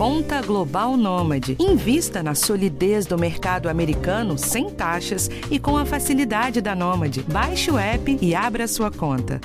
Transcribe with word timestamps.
Conta 0.00 0.40
Global 0.40 0.96
Nômade. 0.96 1.58
Invista 1.60 2.22
na 2.22 2.34
solidez 2.34 3.04
do 3.04 3.18
mercado 3.18 3.68
americano 3.68 4.38
sem 4.38 4.70
taxas 4.70 5.28
e 5.50 5.58
com 5.58 5.76
a 5.76 5.84
facilidade 5.84 6.62
da 6.62 6.74
Nômade. 6.74 7.22
Baixe 7.24 7.70
o 7.70 7.78
app 7.78 8.18
e 8.18 8.34
abra 8.34 8.66
sua 8.66 8.90
conta. 8.90 9.42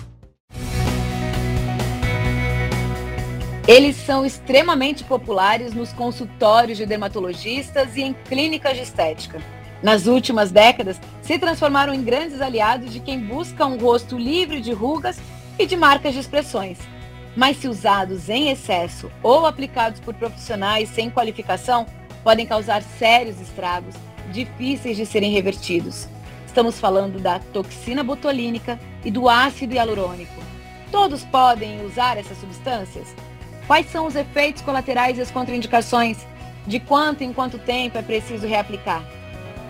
Eles 3.68 3.98
são 3.98 4.26
extremamente 4.26 5.04
populares 5.04 5.74
nos 5.74 5.92
consultórios 5.92 6.78
de 6.78 6.86
dermatologistas 6.86 7.98
e 7.98 8.04
em 8.04 8.14
clínicas 8.14 8.78
de 8.78 8.84
estética. 8.84 9.42
Nas 9.84 10.08
últimas 10.08 10.52
décadas, 10.54 10.98
se 11.22 11.38
transformaram 11.38 11.94
em 11.94 12.02
grandes 12.02 12.40
aliados 12.40 12.94
de 12.94 13.02
quem 13.02 13.20
busca 13.20 13.66
um 13.66 13.78
rosto 13.78 14.18
livre 14.18 14.62
de 14.62 14.72
rugas 14.72 15.20
e 15.60 15.66
de 15.66 15.76
marcas 15.76 16.14
de 16.14 16.22
expressões. 16.22 16.78
Mas 17.36 17.58
se 17.58 17.68
usados 17.68 18.30
em 18.30 18.50
excesso 18.50 19.12
ou 19.22 19.46
aplicados 19.46 20.00
por 20.00 20.14
profissionais 20.14 20.90
sem 20.90 21.10
qualificação, 21.10 21.86
podem 22.24 22.46
causar 22.46 22.82
sérios 22.82 23.40
estragos, 23.42 23.96
difíceis 24.32 24.96
de 24.96 25.06
serem 25.06 25.32
revertidos. 25.32 26.08
Estamos 26.48 26.80
falando 26.80 27.20
da 27.20 27.40
toxina 27.40 28.04
botulínica 28.04 28.80
e 29.04 29.12
do 29.12 29.28
ácido 29.28 29.74
hialurônico. 29.76 30.42
Todos 30.92 31.24
podem 31.26 31.86
usar 31.86 32.18
essas 32.18 32.38
substâncias? 32.40 33.14
Quais 33.68 33.88
são 33.92 34.08
os 34.08 34.16
efeitos 34.16 34.62
colaterais 34.62 35.18
e 35.18 35.22
as 35.22 35.32
contraindicações? 35.32 36.18
De 36.66 36.80
quanto 36.80 37.24
em 37.24 37.34
quanto 37.34 37.60
tempo 37.60 37.98
é 37.98 38.02
preciso 38.02 38.48
reaplicar? 38.48 39.04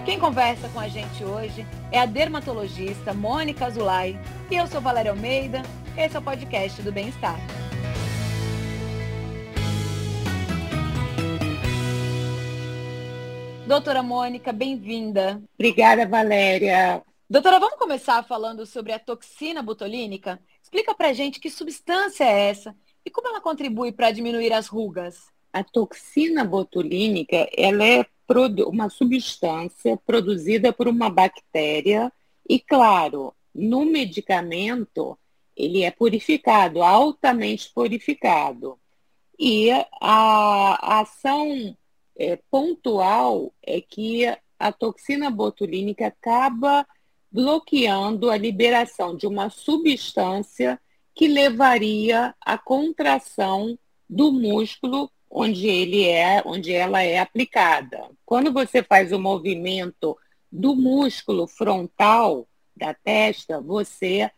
Quem 0.05 0.19
conversa 0.19 0.69
com 0.69 0.79
a 0.79 0.87
gente 0.87 1.23
hoje 1.23 1.65
é 1.91 1.99
a 1.99 2.05
dermatologista 2.05 3.11
Mônica 3.13 3.65
Azulay 3.65 4.19
e 4.51 4.55
eu 4.55 4.67
sou 4.67 4.79
Valéria 4.79 5.11
Almeida. 5.11 5.63
Esse 5.97 6.17
é 6.17 6.19
o 6.19 6.21
podcast 6.21 6.81
do 6.81 6.91
Bem-Estar. 6.91 7.39
Doutora 13.65 14.03
Mônica, 14.03 14.51
bem-vinda. 14.51 15.41
Obrigada, 15.53 16.05
Valéria. 16.05 17.01
Doutora, 17.29 17.61
vamos 17.61 17.79
começar 17.79 18.21
falando 18.23 18.65
sobre 18.65 18.91
a 18.91 18.99
toxina 18.99 19.63
botulínica? 19.63 20.37
Explica 20.61 20.93
pra 20.93 21.13
gente 21.13 21.39
que 21.39 21.49
substância 21.49 22.25
é 22.25 22.49
essa 22.49 22.75
e 23.05 23.09
como 23.09 23.29
ela 23.29 23.39
contribui 23.39 23.93
para 23.93 24.11
diminuir 24.11 24.51
as 24.51 24.67
rugas? 24.67 25.31
A 25.53 25.63
toxina 25.63 26.43
botulínica, 26.43 27.47
ela 27.55 27.85
é 27.85 28.05
uma 28.67 28.89
substância 28.89 29.95
produzida 30.05 30.73
por 30.73 30.89
uma 30.89 31.09
bactéria 31.09 32.11
e, 32.49 32.59
claro, 32.59 33.33
no 33.53 33.85
medicamento 33.85 35.17
ele 35.55 35.83
é 35.83 35.91
purificado, 35.91 36.81
altamente 36.83 37.71
purificado. 37.73 38.79
E 39.39 39.69
a, 40.01 40.99
ação 41.01 41.75
é, 42.17 42.39
pontual 42.49 43.53
é 43.61 43.81
que 43.81 44.25
a 44.57 44.71
toxina 44.71 45.29
botulínica 45.29 46.07
acaba 46.07 46.85
bloqueando 47.31 48.29
a 48.29 48.37
liberação 48.37 49.15
de 49.15 49.27
uma 49.27 49.49
substância 49.49 50.79
que 51.13 51.27
levaria 51.27 52.33
à 52.39 52.57
contração 52.57 53.77
do 54.09 54.31
músculo 54.31 55.11
onde 55.29 55.67
ele 55.67 56.07
é, 56.07 56.41
onde 56.45 56.71
ela 56.71 57.01
é 57.01 57.19
aplicada. 57.19 58.09
Quando 58.25 58.53
você 58.53 58.81
faz 58.81 59.11
o 59.11 59.19
movimento 59.19 60.17
do 60.49 60.75
músculo 60.75 61.45
frontal 61.45 62.47
da 62.75 62.93
testa, 62.93 63.59
você 63.59 64.31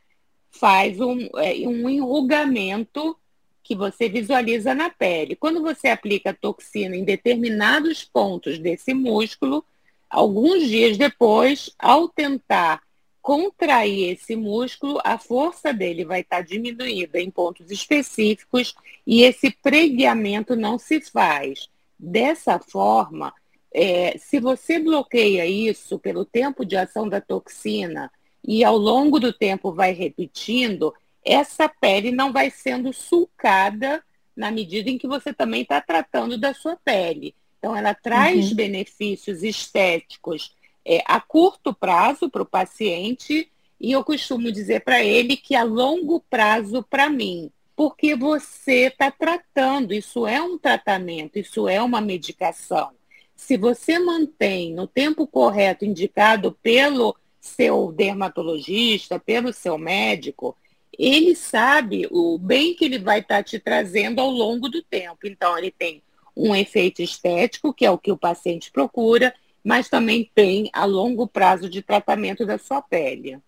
faz 0.52 1.00
um, 1.00 1.28
é, 1.38 1.67
um 1.67 1.90
enrugamento 1.90 3.17
que 3.64 3.76
você 3.76 4.08
visualiza 4.08 4.73
na 4.73 4.89
pele. 4.89 5.36
Quando 5.36 5.62
você 5.62 5.89
aplica 5.89 6.34
toxina 6.34 6.95
em 6.95 7.04
determinados 7.04 8.04
pontos 8.04 8.58
desse 8.58 8.94
músculo, 8.94 9.64
alguns 10.09 10.67
dias 10.67 10.98
depois, 10.98 11.70
ao 11.78 12.08
tentar 12.08 12.81
contrair 13.22 14.14
esse 14.14 14.38
músculo, 14.38 15.02
a 15.04 15.17
força 15.17 15.73
dele 15.73 16.05
vai 16.05 16.21
estar 16.21 16.42
diminuída 16.42 17.20
em 17.20 17.30
pontos 17.30 17.70
específicos 17.70 18.73
e 19.05 19.23
esse 19.23 19.52
pregueamento 19.52 20.55
não 20.55 20.80
se 20.80 21.02
faz. 21.02 21.67
Dessa 22.00 22.58
forma, 22.60 23.33
é, 23.73 24.17
se 24.17 24.39
você 24.39 24.80
bloqueia 24.80 25.45
isso 25.45 26.00
pelo 26.00 26.23
tempo 26.23 26.66
de 26.66 26.77
ação 26.77 27.10
da 27.10 27.20
toxina 27.20 28.10
e 28.47 28.63
ao 28.63 28.77
longo 28.77 29.19
do 29.19 29.33
tempo 29.33 29.73
vai 29.73 29.91
repetindo, 29.91 30.93
essa 31.23 31.67
pele 31.67 32.11
não 32.11 32.31
vai 32.31 32.49
sendo 32.49 32.93
sulcada 32.93 34.02
na 34.33 34.49
medida 34.49 34.89
em 34.89 34.97
que 34.97 35.08
você 35.08 35.33
também 35.33 35.63
está 35.63 35.81
tratando 35.81 36.37
da 36.37 36.53
sua 36.53 36.77
pele. 36.77 37.35
Então, 37.59 37.75
ela 37.75 37.93
traz 37.93 38.49
uhum. 38.49 38.55
benefícios 38.55 39.43
estéticos 39.43 40.55
é, 40.85 41.03
a 41.05 41.19
curto 41.19 41.73
prazo 41.73 42.30
para 42.30 42.43
o 42.43 42.45
paciente 42.45 43.52
e 43.80 43.91
eu 43.91 44.03
costumo 44.03 44.52
dizer 44.52 44.81
para 44.81 45.03
ele 45.03 45.35
que 45.35 45.53
a 45.53 45.64
longo 45.64 46.23
prazo 46.29 46.81
para 46.89 47.09
mim, 47.09 47.52
porque 47.75 48.15
você 48.15 48.87
está 48.87 49.11
tratando, 49.11 49.93
isso 49.93 50.25
é 50.25 50.41
um 50.41 50.58
tratamento, 50.58 51.37
isso 51.37 51.67
é 51.67 51.81
uma 51.81 51.99
medicação. 51.99 52.91
Se 53.35 53.58
você 53.58 53.99
mantém 53.99 54.73
no 54.73 54.87
tempo 54.87 55.27
correto, 55.27 55.83
indicado 55.83 56.53
pelo 56.64 57.15
seu 57.47 57.91
dermatologista, 57.91 59.19
pelo 59.19 59.53
seu 59.53 59.77
médico, 59.77 60.55
ele 60.97 61.35
sabe 61.35 62.08
o 62.11 62.37
bem 62.37 62.73
que 62.73 62.85
ele 62.85 62.99
vai 62.99 63.19
estar 63.19 63.37
tá 63.37 63.43
te 63.43 63.59
trazendo 63.59 64.19
ao 64.19 64.30
longo 64.30 64.67
do 64.67 64.83
tempo. 64.83 65.19
Então, 65.25 65.58
ele 65.58 65.71
tem 65.71 66.02
um 66.35 66.55
efeito 66.55 67.02
estético, 67.02 67.73
que 67.73 67.85
é 67.85 67.91
o 67.91 67.97
que 67.97 68.11
o 68.11 68.17
paciente 68.17 68.71
procura, 68.71 69.33
mas 69.63 69.89
também 69.89 70.30
tem 70.33 70.69
a 70.73 70.85
longo 70.85 71.27
prazo 71.27 71.69
de 71.69 71.81
tratamento 71.81 72.45
da 72.45 72.58
sua 72.58 72.81
pele. 72.81 73.39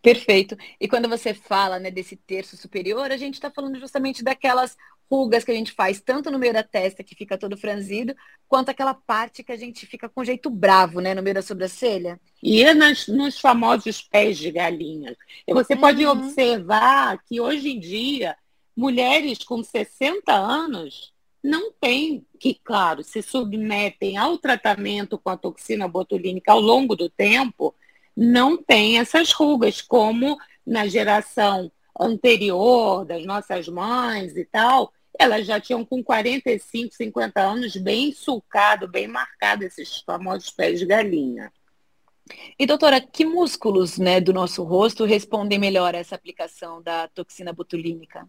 Perfeito. 0.00 0.56
E 0.80 0.86
quando 0.86 1.08
você 1.08 1.34
fala 1.34 1.78
né, 1.78 1.90
desse 1.90 2.16
terço 2.16 2.56
superior, 2.56 3.10
a 3.10 3.16
gente 3.16 3.34
está 3.34 3.50
falando 3.50 3.78
justamente 3.78 4.22
daquelas 4.22 4.76
rugas 5.10 5.44
que 5.44 5.50
a 5.50 5.54
gente 5.54 5.72
faz, 5.72 6.00
tanto 6.00 6.30
no 6.30 6.38
meio 6.38 6.52
da 6.52 6.62
testa, 6.62 7.02
que 7.02 7.14
fica 7.14 7.38
todo 7.38 7.56
franzido, 7.56 8.14
quanto 8.46 8.70
aquela 8.70 8.94
parte 8.94 9.42
que 9.42 9.52
a 9.52 9.56
gente 9.56 9.86
fica 9.86 10.08
com 10.08 10.24
jeito 10.24 10.50
bravo, 10.50 11.00
né, 11.00 11.14
no 11.14 11.22
meio 11.22 11.34
da 11.34 11.42
sobrancelha. 11.42 12.20
E 12.42 12.62
é 12.62 12.74
nas, 12.74 13.08
nos 13.08 13.38
famosos 13.40 14.02
pés 14.02 14.38
de 14.38 14.50
galinha. 14.50 15.16
Você 15.48 15.74
uhum. 15.74 15.80
pode 15.80 16.06
observar 16.06 17.22
que 17.24 17.40
hoje 17.40 17.70
em 17.70 17.80
dia, 17.80 18.36
mulheres 18.76 19.38
com 19.38 19.62
60 19.62 20.32
anos 20.32 21.12
não 21.42 21.72
tem, 21.72 22.26
que, 22.38 22.54
claro, 22.54 23.02
se 23.02 23.22
submetem 23.22 24.16
ao 24.16 24.38
tratamento 24.38 25.18
com 25.18 25.30
a 25.30 25.36
toxina 25.36 25.88
botulínica 25.88 26.52
ao 26.52 26.60
longo 26.60 26.94
do 26.94 27.08
tempo, 27.08 27.74
não 28.16 28.56
tem 28.56 28.98
essas 28.98 29.32
rugas, 29.32 29.80
como 29.80 30.36
na 30.66 30.86
geração 30.86 31.70
anterior 31.98 33.04
das 33.04 33.24
nossas 33.24 33.68
mães 33.68 34.36
e 34.36 34.44
tal, 34.44 34.92
elas 35.18 35.46
já 35.46 35.60
tinham 35.60 35.84
com 35.84 36.02
45, 36.02 36.94
50 36.94 37.40
anos 37.40 37.76
bem 37.76 38.12
sulcado, 38.12 38.88
bem 38.88 39.06
marcado 39.06 39.64
esses 39.64 40.00
famosos 40.00 40.50
pés 40.50 40.78
de 40.78 40.86
galinha. 40.86 41.52
E 42.58 42.66
doutora, 42.66 43.00
que 43.00 43.24
músculos 43.24 43.98
né, 43.98 44.20
do 44.20 44.32
nosso 44.32 44.62
rosto 44.62 45.04
respondem 45.04 45.58
melhor 45.58 45.94
a 45.94 45.98
essa 45.98 46.14
aplicação 46.14 46.82
da 46.82 47.08
toxina 47.08 47.52
botulínica? 47.52 48.28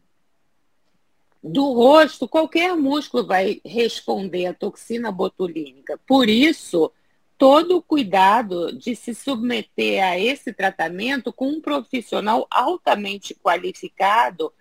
do 1.42 1.74
rosto, 1.74 2.28
qualquer 2.28 2.76
músculo 2.76 3.26
vai 3.26 3.62
responder 3.66 4.48
à 4.48 4.54
toxina 4.54 5.12
botulínica. 5.12 5.98
Por 6.06 6.28
isso, 6.28 6.92
todo 7.38 7.78
o 7.78 7.82
cuidado 7.82 8.74
de 8.74 8.96
se 8.96 9.16
submeter 9.16 10.04
a 10.04 10.20
esse 10.20 10.52
tratamento 10.52 11.32
com 11.32 11.48
um 11.48 11.62
profissional 11.62 12.46
altamente 12.52 13.34
qualificado, 13.34 14.52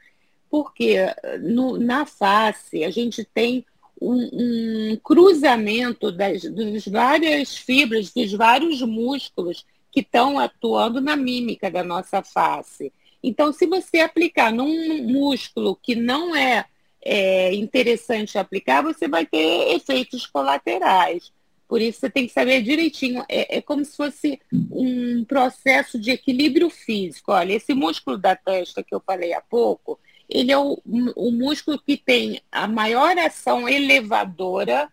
porque 0.51 0.99
no, 1.41 1.79
na 1.79 2.07
face 2.07 2.85
a 2.85 2.91
gente 2.91 3.25
tem 3.25 3.65
um, 4.01 4.93
um 4.93 4.97
cruzamento 5.03 6.13
das, 6.13 6.43
das 6.43 6.87
várias 6.87 7.57
fibras, 7.57 8.13
dos 8.13 8.33
vários 8.33 8.81
músculos 8.83 9.67
que 9.91 10.01
estão 10.01 10.39
atuando 10.39 11.01
na 11.01 11.17
mímica 11.17 11.71
da 11.71 11.83
nossa 11.83 12.23
face. 12.23 12.93
Então, 13.23 13.53
se 13.53 13.67
você 13.67 13.99
aplicar 13.99 14.53
num 14.53 15.03
músculo 15.03 15.77
que 15.77 15.95
não 15.95 16.37
é, 16.37 16.65
é 17.05 17.55
interessante 17.55 18.39
aplicar, 18.39 18.83
você 18.83 19.09
vai 19.09 19.27
ter 19.27 19.75
efeitos 19.75 20.27
colaterais. 20.27 21.33
Por 21.67 21.83
isso, 21.83 22.01
você 22.01 22.09
tem 22.09 22.27
que 22.27 22.33
saber 22.33 22.63
direitinho. 22.63 23.25
É, 23.29 23.59
é, 23.59 23.61
como 23.61 23.85
se 23.85 23.97
fosse 23.97 24.41
um 24.71 25.25
processo 25.25 25.99
de 25.99 26.13
equilíbrio 26.13 26.71
físico. 26.71 27.33
Olha, 27.33 27.53
esse 27.53 27.75
músculo 27.75 28.17
da 28.17 28.35
testa 28.35 28.83
que 28.83 28.95
eu 28.95 29.03
falei 29.05 29.35
há 29.35 29.41
pouco, 29.41 29.99
ele 30.29 30.53
é 30.53 30.59
o, 30.59 30.81
o 31.17 31.31
músculo 31.31 31.79
que 31.79 31.97
tem 31.97 32.41
a 32.53 32.67
maior 32.67 33.17
ação 33.19 33.69
elevadora 33.69 34.93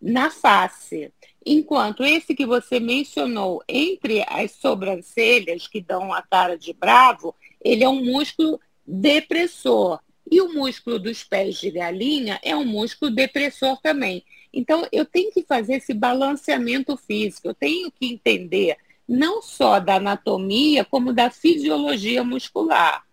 na 0.00 0.30
face. 0.30 1.10
Enquanto 1.44 2.04
esse 2.04 2.34
que 2.34 2.44
você 2.44 2.78
mencionou 2.78 3.62
entre 3.68 4.24
as 4.28 4.52
sobrancelhas, 4.52 5.66
que 5.66 5.80
dão 5.80 6.12
a 6.12 6.20
cara 6.20 6.58
de 6.58 6.72
bravo, 6.72 7.34
ele 7.62 7.84
é 7.84 7.88
um 7.88 8.04
músculo 8.04 8.60
depressor. 8.86 10.00
E 10.28 10.40
o 10.40 10.52
músculo 10.52 10.98
dos 10.98 11.22
pés 11.22 11.56
de 11.56 11.70
galinha 11.70 12.38
é 12.42 12.54
um 12.54 12.64
músculo 12.64 13.10
depressor 13.10 13.80
também. 13.80 14.24
Então, 14.52 14.86
eu 14.90 15.04
tenho 15.04 15.30
que 15.30 15.44
fazer 15.44 15.74
esse 15.74 15.94
balanceamento 15.94 16.96
físico, 16.96 17.48
eu 17.48 17.54
tenho 17.54 17.90
que 17.92 18.06
entender 18.06 18.76
não 19.08 19.40
só 19.40 19.78
da 19.78 19.96
anatomia, 19.96 20.84
como 20.84 21.12
da 21.12 21.30
fisiologia 21.30 22.24
muscular. 22.24 23.05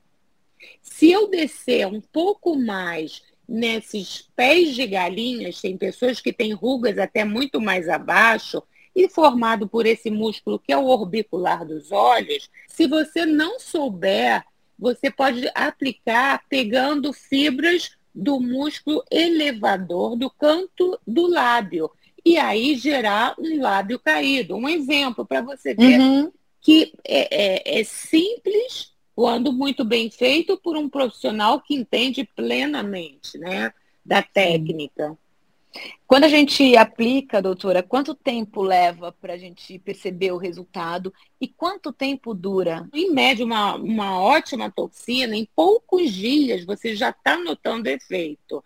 Se 0.82 1.12
eu 1.12 1.30
descer 1.30 1.88
um 1.88 2.02
pouco 2.02 2.56
mais 2.56 3.22
nesses 3.48 4.30
pés 4.36 4.76
de 4.76 4.88
galinhas, 4.88 5.62
tem 5.62 5.78
pessoas 5.78 6.20
que 6.20 6.32
têm 6.32 6.54
rugas 6.54 6.98
até 6.98 7.24
muito 7.26 7.60
mais 7.60 7.90
abaixo, 7.90 8.64
e 8.96 9.10
formado 9.10 9.68
por 9.68 9.86
esse 9.86 10.12
músculo 10.12 10.60
que 10.60 10.72
é 10.72 10.78
o 10.78 10.86
orbicular 10.86 11.66
dos 11.66 11.92
olhos, 11.92 12.50
se 12.68 12.88
você 12.88 13.26
não 13.26 13.60
souber, 13.60 14.44
você 14.78 15.10
pode 15.10 15.50
aplicar 15.56 16.44
pegando 16.48 17.12
fibras 17.12 17.98
do 18.14 18.40
músculo 18.40 19.04
elevador 19.10 20.16
do 20.16 20.30
canto 20.30 21.00
do 21.08 21.28
lábio 21.28 21.90
e 22.24 22.38
aí 22.38 22.76
gerar 22.76 23.36
um 23.40 23.60
lábio 23.60 24.00
caído. 24.00 24.56
Um 24.56 24.70
exemplo 24.70 25.26
para 25.26 25.42
você 25.42 25.74
ver 25.74 26.00
uhum. 26.00 26.32
que 26.62 26.94
é, 27.04 27.76
é, 27.76 27.80
é 27.80 27.84
simples 27.84 28.93
quando 29.16 29.54
muito 29.54 29.86
bem 29.86 30.10
feito 30.10 30.58
por 30.58 30.76
um 30.76 30.90
profissional 30.90 31.62
que 31.62 31.76
entende 31.76 32.24
plenamente 32.36 33.38
né, 33.38 33.72
da 34.06 34.22
técnica. 34.22 35.18
Quando 36.06 36.26
a 36.26 36.28
gente 36.28 36.78
aplica, 36.78 37.42
doutora, 37.42 37.82
quanto 37.82 38.14
tempo 38.14 38.62
leva 38.62 39.12
para 39.12 39.34
a 39.34 39.38
gente 39.38 39.80
perceber 39.80 40.32
o 40.32 40.38
resultado 40.38 41.12
e 41.42 41.48
quanto 41.48 41.92
tempo 41.92 42.34
dura? 42.34 42.88
Em 42.94 43.12
média, 43.12 43.44
uma, 43.44 43.76
uma 43.76 44.20
ótima 44.22 44.72
toxina, 44.72 45.36
em 45.36 45.48
poucos 45.56 46.12
dias 46.12 46.64
você 46.64 46.96
já 46.96 47.10
está 47.10 47.38
notando 47.38 47.88
efeito. 47.88 48.64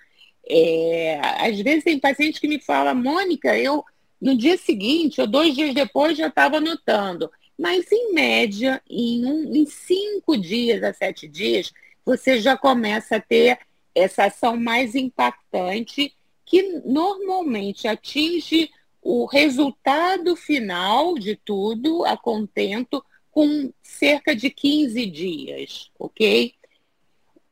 É, 0.49 1.19
às 1.45 1.59
vezes 1.61 1.83
tem 1.83 1.99
paciente 1.99 2.41
que 2.41 2.47
me 2.47 2.59
fala, 2.59 2.93
Mônica, 2.93 3.57
eu 3.57 3.83
no 4.19 4.35
dia 4.35 4.57
seguinte 4.57 5.21
ou 5.21 5.27
dois 5.27 5.55
dias 5.55 5.73
depois 5.73 6.17
já 6.17 6.27
estava 6.27 6.59
notando. 6.59 7.31
Mas 7.57 7.91
em 7.91 8.13
média, 8.13 8.81
em, 8.89 9.25
um, 9.25 9.55
em 9.55 9.65
cinco 9.65 10.37
dias 10.37 10.83
a 10.83 10.93
sete 10.93 11.27
dias, 11.27 11.73
você 12.05 12.39
já 12.39 12.55
começa 12.55 13.15
a 13.15 13.21
ter 13.21 13.59
essa 13.95 14.25
ação 14.25 14.55
mais 14.55 14.93
impactante 14.95 16.13
que 16.45 16.81
normalmente 16.85 17.87
atinge 17.87 18.69
o 19.01 19.25
resultado 19.25 20.35
final 20.35 21.15
de 21.15 21.35
tudo, 21.35 22.05
a 22.05 22.15
contento, 22.15 23.03
com 23.31 23.71
cerca 23.81 24.35
de 24.35 24.49
15 24.49 25.05
dias, 25.05 25.91
ok? 25.97 26.53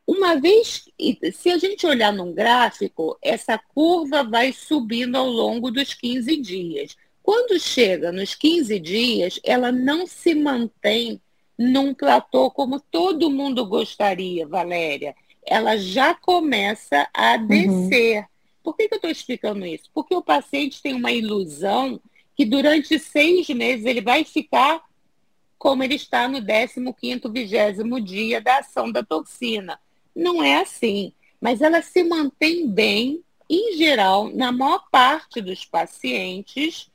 Uma 0.07 0.35
vez, 0.35 0.85
se 1.33 1.49
a 1.49 1.57
gente 1.57 1.85
olhar 1.85 2.13
num 2.13 2.33
gráfico, 2.33 3.17
essa 3.21 3.57
curva 3.57 4.23
vai 4.23 4.53
subindo 4.53 5.15
ao 5.15 5.27
longo 5.27 5.71
dos 5.71 5.93
15 5.93 6.37
dias. 6.37 6.95
Quando 7.25 7.59
chega 7.59 8.11
nos 8.11 8.35
15 8.35 8.79
dias, 8.79 9.39
ela 9.43 9.71
não 9.71 10.05
se 10.05 10.35
mantém 10.35 11.19
num 11.57 11.91
platô 11.91 12.51
como 12.51 12.79
todo 12.79 13.31
mundo 13.31 13.65
gostaria, 13.65 14.47
Valéria. 14.47 15.15
Ela 15.43 15.75
já 15.75 16.13
começa 16.13 17.09
a 17.11 17.35
uhum. 17.35 17.47
descer. 17.47 18.19
Uhum. 18.19 18.25
Por 18.61 18.77
que, 18.77 18.87
que 18.87 18.93
eu 18.93 18.97
estou 18.97 19.09
explicando 19.09 19.65
isso? 19.65 19.89
Porque 19.91 20.13
o 20.13 20.21
paciente 20.21 20.79
tem 20.83 20.93
uma 20.93 21.11
ilusão 21.11 21.99
que 22.37 22.45
durante 22.45 22.99
seis 22.99 23.49
meses 23.49 23.87
ele 23.87 24.01
vai 24.01 24.23
ficar 24.23 24.83
como 25.57 25.83
ele 25.83 25.95
está 25.95 26.27
no 26.27 26.37
15º, 26.37 27.31
20 27.31 28.03
dia 28.03 28.39
da 28.39 28.59
ação 28.59 28.91
da 28.91 29.01
toxina. 29.01 29.79
Não 30.15 30.43
é 30.43 30.57
assim, 30.57 31.11
mas 31.41 31.59
ela 31.59 31.81
se 31.81 32.03
mantém 32.03 32.67
bem, 32.67 33.23
em 33.49 33.75
geral, 33.75 34.29
na 34.29 34.51
maior 34.51 34.85
parte 34.91 35.41
dos 35.41 35.65
pacientes, 35.65 36.93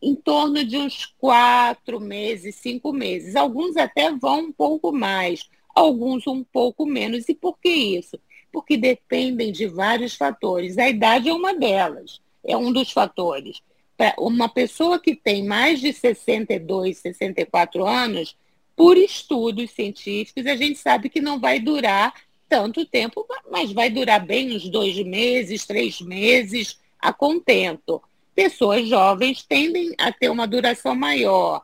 em 0.00 0.14
torno 0.14 0.64
de 0.64 0.76
uns 0.76 1.06
quatro 1.18 2.00
meses, 2.00 2.56
cinco 2.56 2.92
meses. 2.92 3.36
Alguns 3.36 3.76
até 3.76 4.12
vão 4.12 4.40
um 4.40 4.52
pouco 4.52 4.92
mais, 4.92 5.48
alguns 5.74 6.26
um 6.26 6.44
pouco 6.44 6.86
menos. 6.86 7.28
E 7.28 7.34
por 7.34 7.58
que 7.58 7.70
isso? 7.70 8.18
porque 8.56 8.78
dependem 8.78 9.52
de 9.52 9.66
vários 9.66 10.14
fatores. 10.14 10.78
A 10.78 10.88
idade 10.88 11.28
é 11.28 11.32
uma 11.34 11.54
delas, 11.54 12.22
é 12.42 12.56
um 12.56 12.72
dos 12.72 12.90
fatores. 12.90 13.60
Para 13.98 14.14
uma 14.18 14.48
pessoa 14.48 14.98
que 14.98 15.14
tem 15.14 15.44
mais 15.44 15.78
de 15.78 15.92
62, 15.92 16.96
64 16.96 17.86
anos, 17.86 18.34
por 18.74 18.96
estudos 18.96 19.72
científicos, 19.72 20.46
a 20.46 20.56
gente 20.56 20.78
sabe 20.78 21.10
que 21.10 21.20
não 21.20 21.38
vai 21.38 21.60
durar 21.60 22.14
tanto 22.48 22.86
tempo, 22.86 23.26
mas 23.50 23.72
vai 23.72 23.90
durar 23.90 24.24
bem 24.24 24.56
uns 24.56 24.66
dois 24.70 24.96
meses, 25.04 25.66
três 25.66 26.00
meses, 26.00 26.80
a 26.98 27.12
contento. 27.12 28.02
Pessoas 28.36 28.86
jovens 28.86 29.42
tendem 29.42 29.94
a 29.98 30.12
ter 30.12 30.28
uma 30.28 30.46
duração 30.46 30.94
maior. 30.94 31.62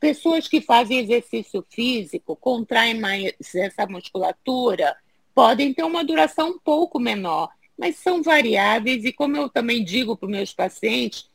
Pessoas 0.00 0.48
que 0.48 0.60
fazem 0.60 0.98
exercício 0.98 1.64
físico 1.70 2.34
contraem 2.34 2.98
mais 2.98 3.32
essa 3.54 3.86
musculatura, 3.86 4.96
podem 5.32 5.72
ter 5.72 5.84
uma 5.84 6.04
duração 6.04 6.50
um 6.50 6.58
pouco 6.58 6.98
menor, 6.98 7.48
mas 7.78 7.94
são 7.96 8.20
variáveis 8.20 9.04
e 9.04 9.12
como 9.12 9.36
eu 9.36 9.48
também 9.48 9.84
digo 9.84 10.16
para 10.16 10.26
os 10.26 10.32
meus 10.32 10.52
pacientes, 10.52 11.30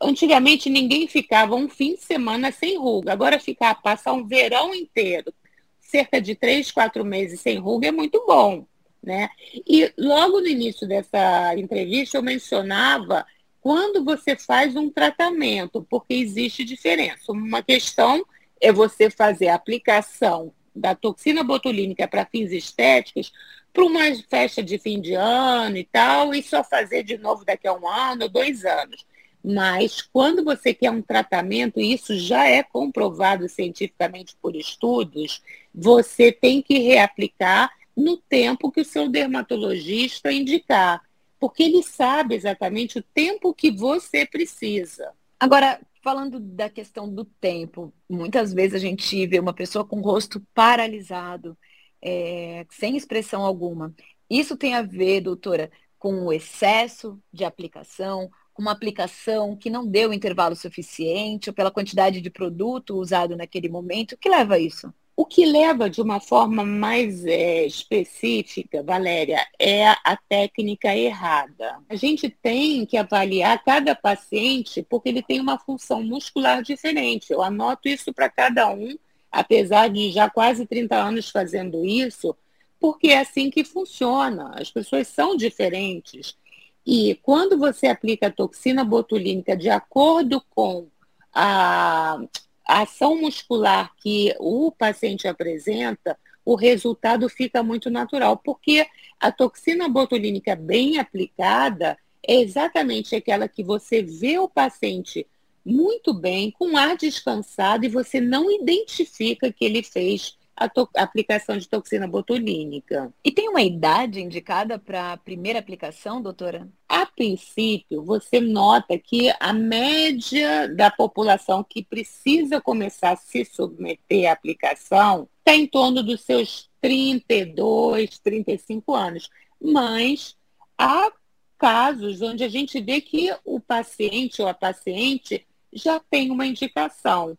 antigamente 0.00 0.70
ninguém 0.70 1.06
ficava 1.06 1.54
um 1.54 1.68
fim 1.68 1.94
de 1.94 2.00
semana 2.00 2.50
sem 2.50 2.78
ruga, 2.78 3.12
agora 3.12 3.38
ficar, 3.38 3.74
passar 3.82 4.14
um 4.14 4.26
verão 4.26 4.74
inteiro, 4.74 5.34
cerca 5.78 6.18
de 6.18 6.34
três, 6.34 6.70
quatro 6.70 7.04
meses 7.04 7.40
sem 7.40 7.58
ruga 7.58 7.88
é 7.88 7.92
muito 7.92 8.24
bom, 8.26 8.64
né? 9.02 9.28
E 9.66 9.92
logo 9.98 10.40
no 10.40 10.46
início 10.46 10.88
dessa 10.88 11.54
entrevista 11.58 12.16
eu 12.16 12.22
mencionava 12.22 13.26
quando 13.68 14.02
você 14.02 14.34
faz 14.34 14.74
um 14.76 14.88
tratamento, 14.88 15.86
porque 15.90 16.14
existe 16.14 16.64
diferença. 16.64 17.30
Uma 17.30 17.62
questão 17.62 18.24
é 18.58 18.72
você 18.72 19.10
fazer 19.10 19.48
a 19.48 19.56
aplicação 19.56 20.54
da 20.74 20.94
toxina 20.94 21.44
botulínica 21.44 22.08
para 22.08 22.24
fins 22.24 22.50
estéticos 22.50 23.30
para 23.70 23.84
uma 23.84 24.00
festa 24.30 24.62
de 24.62 24.78
fim 24.78 24.98
de 24.98 25.12
ano 25.12 25.76
e 25.76 25.84
tal, 25.84 26.34
e 26.34 26.42
só 26.42 26.64
fazer 26.64 27.02
de 27.02 27.18
novo 27.18 27.44
daqui 27.44 27.68
a 27.68 27.74
um 27.74 27.86
ano, 27.86 28.26
dois 28.26 28.64
anos. 28.64 29.04
Mas 29.44 30.00
quando 30.00 30.42
você 30.42 30.72
quer 30.72 30.90
um 30.90 31.02
tratamento, 31.02 31.78
e 31.78 31.92
isso 31.92 32.18
já 32.18 32.48
é 32.48 32.62
comprovado 32.62 33.50
cientificamente 33.50 34.34
por 34.40 34.56
estudos, 34.56 35.42
você 35.74 36.32
tem 36.32 36.62
que 36.62 36.78
reaplicar 36.78 37.70
no 37.94 38.16
tempo 38.16 38.72
que 38.72 38.80
o 38.80 38.84
seu 38.84 39.10
dermatologista 39.10 40.32
indicar, 40.32 41.02
porque 41.38 41.62
ele 41.62 41.82
sabe 41.82 42.34
exatamente 42.34 42.98
o 42.98 43.02
tempo 43.02 43.54
que 43.54 43.70
você 43.70 44.26
precisa. 44.26 45.12
Agora, 45.38 45.80
falando 46.02 46.40
da 46.40 46.68
questão 46.68 47.08
do 47.12 47.24
tempo, 47.24 47.92
muitas 48.08 48.52
vezes 48.52 48.74
a 48.74 48.78
gente 48.78 49.26
vê 49.26 49.38
uma 49.38 49.52
pessoa 49.52 49.84
com 49.84 49.98
o 49.98 50.02
rosto 50.02 50.40
paralisado, 50.54 51.56
é, 52.02 52.66
sem 52.70 52.96
expressão 52.96 53.42
alguma. 53.42 53.94
Isso 54.28 54.56
tem 54.56 54.74
a 54.74 54.82
ver, 54.82 55.20
doutora, 55.20 55.70
com 55.98 56.26
o 56.26 56.32
excesso 56.32 57.20
de 57.32 57.44
aplicação, 57.44 58.30
com 58.52 58.62
uma 58.62 58.72
aplicação 58.72 59.56
que 59.56 59.70
não 59.70 59.86
deu 59.86 60.12
intervalo 60.12 60.56
suficiente, 60.56 61.50
ou 61.50 61.54
pela 61.54 61.70
quantidade 61.70 62.20
de 62.20 62.30
produto 62.30 62.96
usado 62.96 63.36
naquele 63.36 63.68
momento. 63.68 64.12
O 64.12 64.18
que 64.18 64.28
leva 64.28 64.54
a 64.54 64.58
isso? 64.58 64.92
O 65.18 65.26
que 65.26 65.44
leva 65.44 65.90
de 65.90 66.00
uma 66.00 66.20
forma 66.20 66.64
mais 66.64 67.26
é, 67.26 67.66
específica, 67.66 68.84
Valéria, 68.84 69.44
é 69.58 69.88
a 69.88 70.16
técnica 70.28 70.94
errada. 70.96 71.80
A 71.88 71.96
gente 71.96 72.30
tem 72.30 72.86
que 72.86 72.96
avaliar 72.96 73.60
cada 73.64 73.96
paciente 73.96 74.80
porque 74.80 75.08
ele 75.08 75.20
tem 75.20 75.40
uma 75.40 75.58
função 75.58 76.04
muscular 76.04 76.62
diferente. 76.62 77.32
Eu 77.32 77.42
anoto 77.42 77.88
isso 77.88 78.12
para 78.12 78.28
cada 78.28 78.70
um, 78.70 78.96
apesar 79.28 79.88
de 79.88 80.12
já 80.12 80.30
quase 80.30 80.64
30 80.64 80.94
anos 80.94 81.30
fazendo 81.30 81.84
isso, 81.84 82.32
porque 82.78 83.08
é 83.08 83.18
assim 83.18 83.50
que 83.50 83.64
funciona. 83.64 84.52
As 84.54 84.70
pessoas 84.70 85.08
são 85.08 85.36
diferentes. 85.36 86.38
E 86.86 87.16
quando 87.24 87.58
você 87.58 87.88
aplica 87.88 88.28
a 88.28 88.32
toxina 88.32 88.84
botulínica 88.84 89.56
de 89.56 89.68
acordo 89.68 90.40
com 90.54 90.86
a, 91.34 92.20
ação 92.68 93.20
muscular 93.20 93.92
que 93.96 94.34
o 94.38 94.70
paciente 94.70 95.26
apresenta, 95.26 96.18
o 96.44 96.54
resultado 96.54 97.28
fica 97.28 97.62
muito 97.62 97.90
natural, 97.90 98.36
porque 98.36 98.86
a 99.18 99.32
toxina 99.32 99.88
botulínica 99.88 100.54
bem 100.54 100.98
aplicada 100.98 101.96
é 102.26 102.40
exatamente 102.40 103.16
aquela 103.16 103.48
que 103.48 103.62
você 103.62 104.02
vê 104.02 104.38
o 104.38 104.48
paciente 104.48 105.26
muito 105.64 106.14
bem, 106.14 106.50
com 106.50 106.76
ar 106.76 106.96
descansado, 106.96 107.84
e 107.84 107.88
você 107.88 108.20
não 108.20 108.50
identifica 108.50 109.52
que 109.52 109.64
ele 109.64 109.82
fez 109.82 110.36
a, 110.58 110.70
a 110.96 111.02
aplicação 111.02 111.56
de 111.56 111.68
toxina 111.68 112.06
botulínica. 112.06 113.12
E 113.24 113.30
tem 113.30 113.48
uma 113.48 113.62
idade 113.62 114.20
indicada 114.20 114.78
para 114.78 115.12
a 115.12 115.16
primeira 115.16 115.58
aplicação, 115.58 116.20
doutora? 116.20 116.68
A 116.88 117.06
princípio, 117.06 118.02
você 118.02 118.40
nota 118.40 118.98
que 118.98 119.32
a 119.38 119.52
média 119.52 120.68
da 120.74 120.90
população 120.90 121.62
que 121.62 121.84
precisa 121.84 122.60
começar 122.60 123.12
a 123.12 123.16
se 123.16 123.44
submeter 123.44 124.28
à 124.28 124.32
aplicação 124.32 125.28
está 125.38 125.54
em 125.54 125.66
torno 125.66 126.02
dos 126.02 126.22
seus 126.22 126.68
32, 126.80 128.18
35 128.18 128.94
anos. 128.94 129.30
Mas 129.60 130.36
há 130.76 131.10
casos 131.58 132.22
onde 132.22 132.44
a 132.44 132.48
gente 132.48 132.80
vê 132.80 133.00
que 133.00 133.34
o 133.44 133.60
paciente 133.60 134.40
ou 134.40 134.48
a 134.48 134.54
paciente 134.54 135.46
já 135.72 136.00
tem 136.00 136.30
uma 136.30 136.46
indicação. 136.46 137.36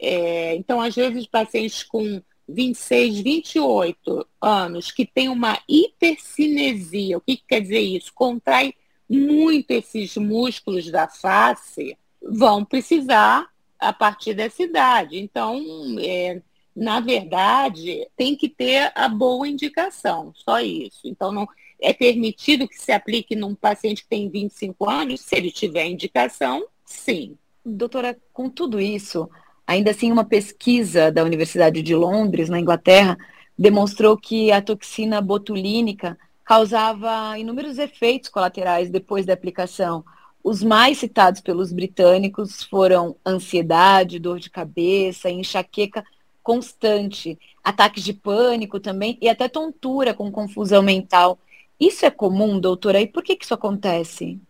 É, 0.00 0.54
então, 0.54 0.80
às 0.80 0.94
vezes, 0.94 1.26
pacientes 1.26 1.82
com 1.82 2.22
26, 2.48 3.20
28 3.20 4.26
anos 4.40 4.90
que 4.90 5.04
tem 5.04 5.28
uma 5.28 5.60
hipercinesia, 5.68 7.18
o 7.18 7.20
que, 7.20 7.36
que 7.36 7.44
quer 7.46 7.60
dizer 7.60 7.80
isso? 7.80 8.12
Contrai 8.14 8.74
muito 9.08 9.70
esses 9.70 10.16
músculos 10.16 10.90
da 10.90 11.08
face, 11.08 11.96
vão 12.22 12.64
precisar 12.64 13.48
a 13.78 13.92
partir 13.92 14.34
dessa 14.34 14.62
idade. 14.62 15.18
Então, 15.18 15.62
é, 16.00 16.42
na 16.74 17.00
verdade, 17.00 18.08
tem 18.16 18.36
que 18.36 18.48
ter 18.48 18.92
a 18.94 19.08
boa 19.08 19.48
indicação, 19.48 20.32
só 20.34 20.60
isso. 20.60 21.00
Então, 21.04 21.32
não 21.32 21.46
é 21.80 21.92
permitido 21.92 22.66
que 22.66 22.80
se 22.80 22.92
aplique 22.92 23.36
num 23.36 23.54
paciente 23.54 24.02
que 24.02 24.08
tem 24.08 24.28
25 24.28 24.88
anos, 24.88 25.20
se 25.20 25.36
ele 25.36 25.50
tiver 25.50 25.86
indicação, 25.86 26.66
sim. 26.84 27.36
Doutora, 27.64 28.18
com 28.32 28.48
tudo 28.48 28.80
isso, 28.80 29.28
ainda 29.68 29.90
assim, 29.90 30.10
uma 30.10 30.24
pesquisa 30.24 31.12
da 31.12 31.22
Universidade 31.22 31.82
de 31.82 31.94
Londres, 31.94 32.48
na 32.48 32.58
Inglaterra, 32.58 33.18
demonstrou 33.56 34.16
que 34.16 34.50
a 34.50 34.62
toxina 34.62 35.20
botulínica 35.20 36.18
causava 36.42 37.38
inúmeros 37.38 37.76
efeitos 37.76 38.30
colaterais 38.30 38.88
depois 38.88 39.26
da 39.26 39.34
aplicação. 39.34 40.02
Os 40.42 40.62
mais 40.62 40.96
citados 40.96 41.42
pelos 41.42 41.70
britânicos 41.70 42.62
foram 42.62 43.14
ansiedade, 43.26 44.18
dor 44.18 44.38
de 44.38 44.48
cabeça, 44.48 45.28
enxaqueca 45.28 46.02
constante, 46.42 47.38
ataques 47.62 48.02
de 48.02 48.14
pânico 48.14 48.80
também 48.80 49.18
e 49.20 49.28
até 49.28 49.48
tontura 49.48 50.14
com 50.14 50.32
confusão 50.32 50.82
mental. 50.82 51.38
Isso 51.78 52.06
é 52.06 52.10
comum, 52.10 52.58
doutora? 52.58 53.02
E 53.02 53.06
por 53.06 53.22
que, 53.22 53.36
que 53.36 53.44
isso 53.44 53.52
acontece? 53.52 54.40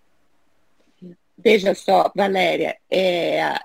Veja 1.37 1.75
só, 1.75 2.13
Valéria, 2.15 2.77
é, 2.89 3.59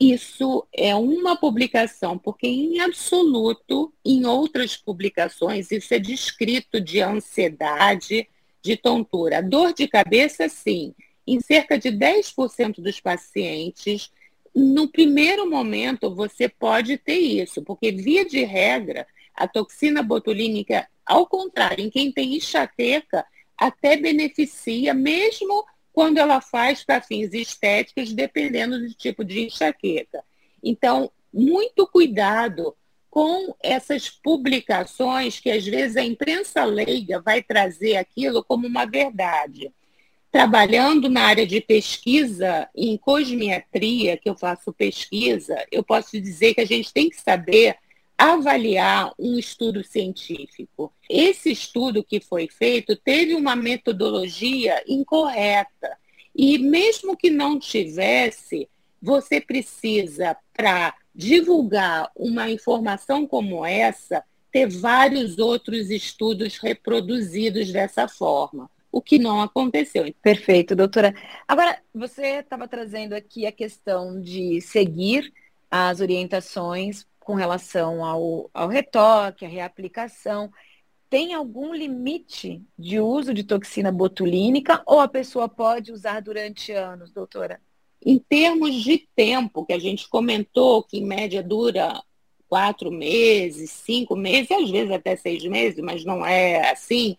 isso 0.00 0.66
é 0.72 0.94
uma 0.94 1.36
publicação, 1.36 2.16
porque 2.16 2.46
em 2.46 2.80
absoluto, 2.80 3.92
em 4.04 4.24
outras 4.24 4.76
publicações, 4.76 5.72
isso 5.72 5.92
é 5.92 5.98
descrito 5.98 6.80
de 6.80 7.00
ansiedade, 7.00 8.28
de 8.62 8.76
tontura. 8.76 9.42
Dor 9.42 9.72
de 9.72 9.88
cabeça, 9.88 10.48
sim. 10.48 10.94
Em 11.26 11.40
cerca 11.40 11.76
de 11.76 11.90
10% 11.90 12.80
dos 12.80 13.00
pacientes, 13.00 14.10
no 14.54 14.88
primeiro 14.88 15.48
momento, 15.48 16.14
você 16.14 16.48
pode 16.48 16.96
ter 16.96 17.18
isso, 17.18 17.62
porque, 17.62 17.90
via 17.90 18.24
de 18.24 18.44
regra, 18.44 19.06
a 19.34 19.46
toxina 19.46 20.02
botulínica, 20.02 20.88
ao 21.04 21.26
contrário, 21.26 21.84
em 21.84 21.90
quem 21.90 22.12
tem 22.12 22.36
enxaqueca, 22.36 23.24
até 23.56 23.96
beneficia, 23.96 24.94
mesmo 24.94 25.64
quando 25.98 26.18
ela 26.18 26.40
faz 26.40 26.84
para 26.84 27.00
fins 27.00 27.34
estéticos, 27.34 28.12
dependendo 28.12 28.78
do 28.78 28.94
tipo 28.94 29.24
de 29.24 29.46
enxaqueca. 29.46 30.22
Então, 30.62 31.10
muito 31.34 31.88
cuidado 31.88 32.72
com 33.10 33.52
essas 33.60 34.08
publicações 34.08 35.40
que 35.40 35.50
às 35.50 35.66
vezes 35.66 35.96
a 35.96 36.04
imprensa 36.04 36.64
leiga 36.64 37.20
vai 37.20 37.42
trazer 37.42 37.96
aquilo 37.96 38.44
como 38.44 38.64
uma 38.64 38.84
verdade 38.84 39.72
trabalhando 40.30 41.08
na 41.08 41.22
área 41.22 41.44
de 41.44 41.60
pesquisa 41.60 42.68
em 42.76 42.96
cosmiatria, 42.96 44.16
que 44.16 44.30
eu 44.30 44.36
faço 44.36 44.72
pesquisa, 44.72 45.66
eu 45.72 45.82
posso 45.82 46.20
dizer 46.20 46.54
que 46.54 46.60
a 46.60 46.66
gente 46.66 46.92
tem 46.92 47.10
que 47.10 47.20
saber 47.20 47.74
avaliar 48.18 49.12
um 49.16 49.38
estudo 49.38 49.84
científico. 49.84 50.92
Esse 51.08 51.52
estudo 51.52 52.02
que 52.02 52.20
foi 52.20 52.48
feito 52.48 52.96
teve 52.96 53.36
uma 53.36 53.54
metodologia 53.54 54.82
incorreta. 54.88 55.96
E 56.34 56.58
mesmo 56.58 57.16
que 57.16 57.30
não 57.30 57.58
tivesse, 57.58 58.68
você 59.00 59.40
precisa, 59.40 60.36
para 60.52 60.94
divulgar 61.14 62.10
uma 62.16 62.50
informação 62.50 63.24
como 63.24 63.64
essa, 63.64 64.24
ter 64.50 64.68
vários 64.68 65.38
outros 65.38 65.88
estudos 65.88 66.58
reproduzidos 66.58 67.70
dessa 67.70 68.08
forma 68.08 68.68
o 68.90 69.02
que 69.02 69.18
não 69.18 69.40
aconteceu. 69.42 70.12
Perfeito, 70.22 70.74
doutora. 70.74 71.14
Agora, 71.46 71.78
você 71.94 72.38
estava 72.40 72.66
trazendo 72.66 73.12
aqui 73.12 73.46
a 73.46 73.52
questão 73.52 74.20
de 74.20 74.60
seguir 74.60 75.32
as 75.70 76.00
orientações 76.00 77.06
com 77.28 77.34
relação 77.34 78.02
ao, 78.02 78.48
ao 78.54 78.68
retoque, 78.68 79.44
à 79.44 79.48
reaplicação. 79.48 80.50
Tem 81.10 81.34
algum 81.34 81.74
limite 81.74 82.62
de 82.78 82.98
uso 83.00 83.34
de 83.34 83.44
toxina 83.44 83.92
botulínica 83.92 84.82
ou 84.86 84.98
a 84.98 85.06
pessoa 85.06 85.46
pode 85.46 85.92
usar 85.92 86.22
durante 86.22 86.72
anos, 86.72 87.12
doutora? 87.12 87.60
Em 88.02 88.18
termos 88.18 88.76
de 88.76 89.06
tempo, 89.14 89.66
que 89.66 89.74
a 89.74 89.78
gente 89.78 90.08
comentou 90.08 90.82
que 90.82 90.96
em 90.96 91.04
média 91.04 91.42
dura 91.42 92.02
quatro 92.48 92.90
meses, 92.90 93.72
cinco 93.72 94.16
meses, 94.16 94.50
às 94.50 94.70
vezes 94.70 94.90
até 94.90 95.14
seis 95.14 95.44
meses, 95.44 95.80
mas 95.80 96.06
não 96.06 96.24
é 96.24 96.70
assim. 96.70 97.14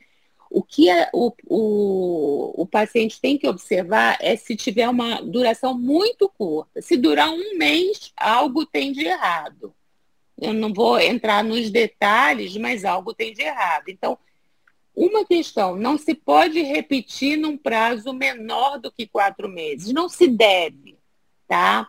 O 0.49 0.63
que 0.63 0.89
é, 0.89 1.07
o, 1.13 1.31
o, 1.45 2.63
o 2.63 2.65
paciente 2.65 3.21
tem 3.21 3.37
que 3.37 3.47
observar 3.47 4.17
é 4.19 4.35
se 4.35 4.55
tiver 4.55 4.89
uma 4.89 5.21
duração 5.21 5.77
muito 5.77 6.27
curta. 6.27 6.81
Se 6.81 6.97
durar 6.97 7.29
um 7.29 7.59
mês, 7.59 8.11
algo 8.17 8.65
tem 8.65 8.91
de 8.91 9.05
errado. 9.05 9.75
Eu 10.41 10.53
não 10.53 10.73
vou 10.73 10.99
entrar 10.99 11.43
nos 11.43 11.69
detalhes, 11.69 12.55
mas 12.57 12.85
algo 12.85 13.13
tem 13.13 13.33
de 13.33 13.41
errado. 13.41 13.89
Então, 13.89 14.17
uma 14.95 15.25
questão, 15.25 15.75
não 15.75 15.97
se 15.97 16.13
pode 16.13 16.61
repetir 16.61 17.37
num 17.37 17.57
prazo 17.57 18.13
menor 18.13 18.79
do 18.79 18.91
que 18.91 19.07
quatro 19.07 19.47
meses. 19.47 19.93
Não 19.93 20.09
se 20.09 20.27
deve, 20.27 20.97
tá? 21.47 21.87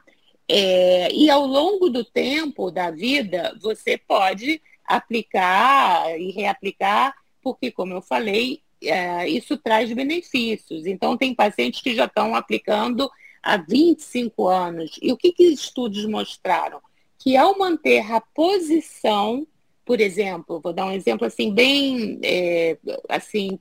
É, 0.49 1.13
e 1.13 1.31
ao 1.31 1.47
longo 1.47 1.89
do 1.89 2.05
tempo 2.05 2.71
da 2.71 2.91
vida, 2.91 3.57
você 3.61 3.97
pode 3.97 4.61
aplicar 4.85 6.19
e 6.21 6.31
reaplicar 6.31 7.15
porque, 7.43 7.71
como 7.71 7.95
eu 7.95 8.03
falei, 8.03 8.63
é, 8.83 9.29
isso 9.29 9.57
traz 9.57 9.93
benefícios. 9.93 10.87
Então, 10.87 11.17
tem 11.17 11.35
pacientes 11.35 11.81
que 11.81 11.95
já 11.95 12.05
estão 12.05 12.35
aplicando 12.35 13.11
há 13.43 13.57
25 13.57 14.47
anos. 14.47 14.99
E 15.03 15.13
o 15.13 15.17
que, 15.17 15.33
que 15.33 15.45
estudos 15.45 16.05
mostraram? 16.07 16.81
Que 17.21 17.37
ao 17.37 17.57
manter 17.57 18.11
a 18.13 18.21
posição, 18.21 19.47
por 19.85 20.01
exemplo, 20.01 20.61
vou 20.61 20.73
dar 20.73 20.87
um 20.87 20.93
exemplo 20.93 21.27
assim, 21.27 21.55
bem 21.55 22.19
é, 22.25 22.77
assim, 23.09 23.59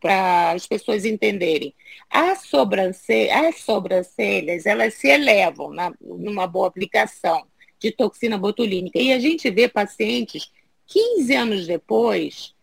para 0.00 0.52
as 0.52 0.66
pessoas 0.66 1.04
entenderem. 1.04 1.74
As 2.08 2.42
sobrancelhas, 2.42 3.36
as 3.36 3.60
sobrancelhas, 3.60 4.64
elas 4.64 4.94
se 4.94 5.08
elevam 5.08 5.70
na, 5.70 5.92
numa 6.00 6.46
boa 6.46 6.68
aplicação 6.68 7.44
de 7.78 7.92
toxina 7.92 8.38
botulínica. 8.38 8.98
E 8.98 9.12
a 9.12 9.18
gente 9.18 9.50
vê 9.50 9.68
pacientes 9.68 10.50
15 10.86 11.34
anos 11.34 11.66
depois, 11.66 12.54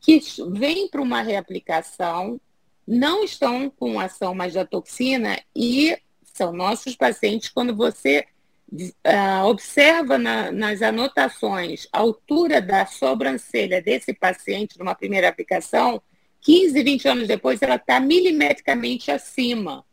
que 0.00 0.20
vêm 0.52 0.88
para 0.88 1.02
uma 1.02 1.22
reaplicação, 1.22 2.40
não 2.86 3.22
estão 3.22 3.68
com 3.68 4.00
ação 4.00 4.34
mais 4.34 4.54
da 4.54 4.64
toxina 4.64 5.38
e 5.54 5.96
são 6.22 6.52
nossos 6.52 6.96
pacientes 6.96 7.48
quando 7.50 7.76
você 7.76 8.24
uh, 8.72 9.46
observa 9.46 10.18
na, 10.18 10.52
nas 10.52 10.82
anotações 10.82 11.88
a 11.92 11.98
altura 11.98 12.60
da 12.60 12.86
sobrancelha 12.86 13.80
desse 13.80 14.12
paciente 14.12 14.78
numa 14.78 14.94
primeira 14.94 15.28
aplicação, 15.28 16.02
15, 16.40 16.82
20 16.82 17.08
anos 17.08 17.28
depois 17.28 17.60
ela 17.62 17.76
está 17.76 17.98
milimetricamente 17.98 19.10
acima. 19.10 19.84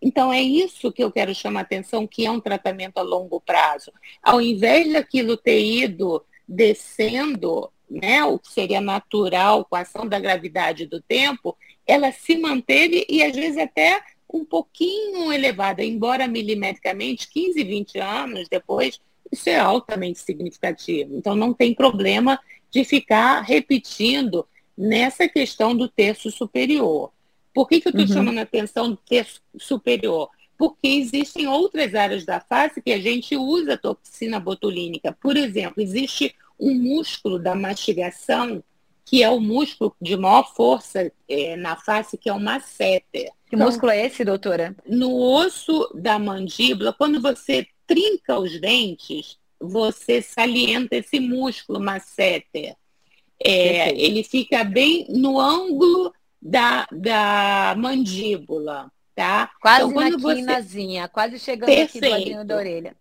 Então, 0.00 0.32
é 0.32 0.40
isso 0.40 0.92
que 0.92 1.02
eu 1.02 1.10
quero 1.10 1.34
chamar 1.34 1.60
a 1.60 1.62
atenção, 1.62 2.06
que 2.06 2.24
é 2.24 2.30
um 2.30 2.40
tratamento 2.40 2.98
a 2.98 3.02
longo 3.02 3.40
prazo. 3.40 3.92
Ao 4.22 4.40
invés 4.40 4.92
daquilo 4.92 5.36
ter 5.36 5.60
ido 5.60 6.24
descendo, 6.46 7.70
né, 7.90 8.22
o 8.24 8.38
que 8.38 8.52
seria 8.52 8.80
natural 8.80 9.64
com 9.64 9.74
a 9.74 9.80
ação 9.80 10.06
da 10.06 10.20
gravidade 10.20 10.86
do 10.86 11.00
tempo, 11.02 11.56
ela 11.86 12.12
se 12.12 12.36
manteve 12.36 13.04
e 13.08 13.22
às 13.22 13.34
vezes 13.34 13.58
até 13.58 14.00
um 14.32 14.44
pouquinho 14.44 15.32
elevada, 15.32 15.82
embora 15.82 16.28
milimetricamente, 16.28 17.28
15, 17.28 17.64
20 17.64 17.98
anos 17.98 18.48
depois, 18.48 19.00
isso 19.30 19.48
é 19.48 19.58
altamente 19.58 20.18
significativo. 20.18 21.16
Então 21.16 21.34
não 21.34 21.52
tem 21.52 21.74
problema 21.74 22.38
de 22.70 22.84
ficar 22.84 23.40
repetindo 23.40 24.46
nessa 24.76 25.28
questão 25.28 25.74
do 25.74 25.88
terço 25.88 26.30
superior. 26.30 27.10
Por 27.54 27.66
que, 27.66 27.80
que 27.80 27.88
eu 27.88 27.90
estou 27.90 28.06
uhum. 28.06 28.12
chamando 28.12 28.38
a 28.38 28.42
atenção 28.42 28.90
do 28.90 28.96
terço 28.96 29.40
superior? 29.58 30.30
Porque 30.56 30.88
existem 30.88 31.46
outras 31.48 31.94
áreas 31.94 32.24
da 32.24 32.40
face 32.40 32.82
que 32.82 32.92
a 32.92 33.00
gente 33.00 33.36
usa 33.36 33.78
toxina 33.78 34.38
botulínica. 34.38 35.16
Por 35.20 35.36
exemplo, 35.36 35.82
existe 35.82 36.34
um 36.58 36.74
músculo 36.74 37.38
da 37.38 37.54
mastigação, 37.54 38.62
que 39.04 39.22
é 39.22 39.30
o 39.30 39.40
músculo 39.40 39.94
de 40.00 40.16
maior 40.16 40.54
força 40.54 41.10
é, 41.28 41.56
na 41.56 41.76
face, 41.76 42.18
que 42.18 42.28
é 42.28 42.32
o 42.32 42.40
masseter. 42.40 43.32
Que 43.48 43.56
então, 43.56 43.66
músculo 43.66 43.92
é 43.92 44.06
esse, 44.06 44.24
doutora? 44.24 44.76
No 44.86 45.16
osso 45.16 45.90
da 45.94 46.18
mandíbula, 46.18 46.92
quando 46.92 47.20
você 47.20 47.66
trinca 47.86 48.38
os 48.38 48.60
dentes, 48.60 49.38
você 49.58 50.20
salienta 50.20 50.96
esse 50.96 51.18
músculo 51.18 51.80
masseter. 51.80 52.76
É, 53.42 53.90
ele 53.98 54.22
fica 54.22 54.64
bem 54.64 55.06
no 55.08 55.40
ângulo 55.40 56.12
da, 56.42 56.86
da 56.92 57.74
mandíbula, 57.78 58.92
tá? 59.14 59.50
Quase 59.62 59.82
então, 59.82 59.92
quando 59.92 60.18
na 60.18 60.34
quinazinha, 60.34 61.02
você... 61.02 61.08
quase 61.08 61.38
chegando 61.38 61.68
Perfeito. 61.68 61.96
aqui 61.96 62.00
do 62.00 62.10
ladinho 62.10 62.44
da 62.44 62.56
orelha. 62.56 62.96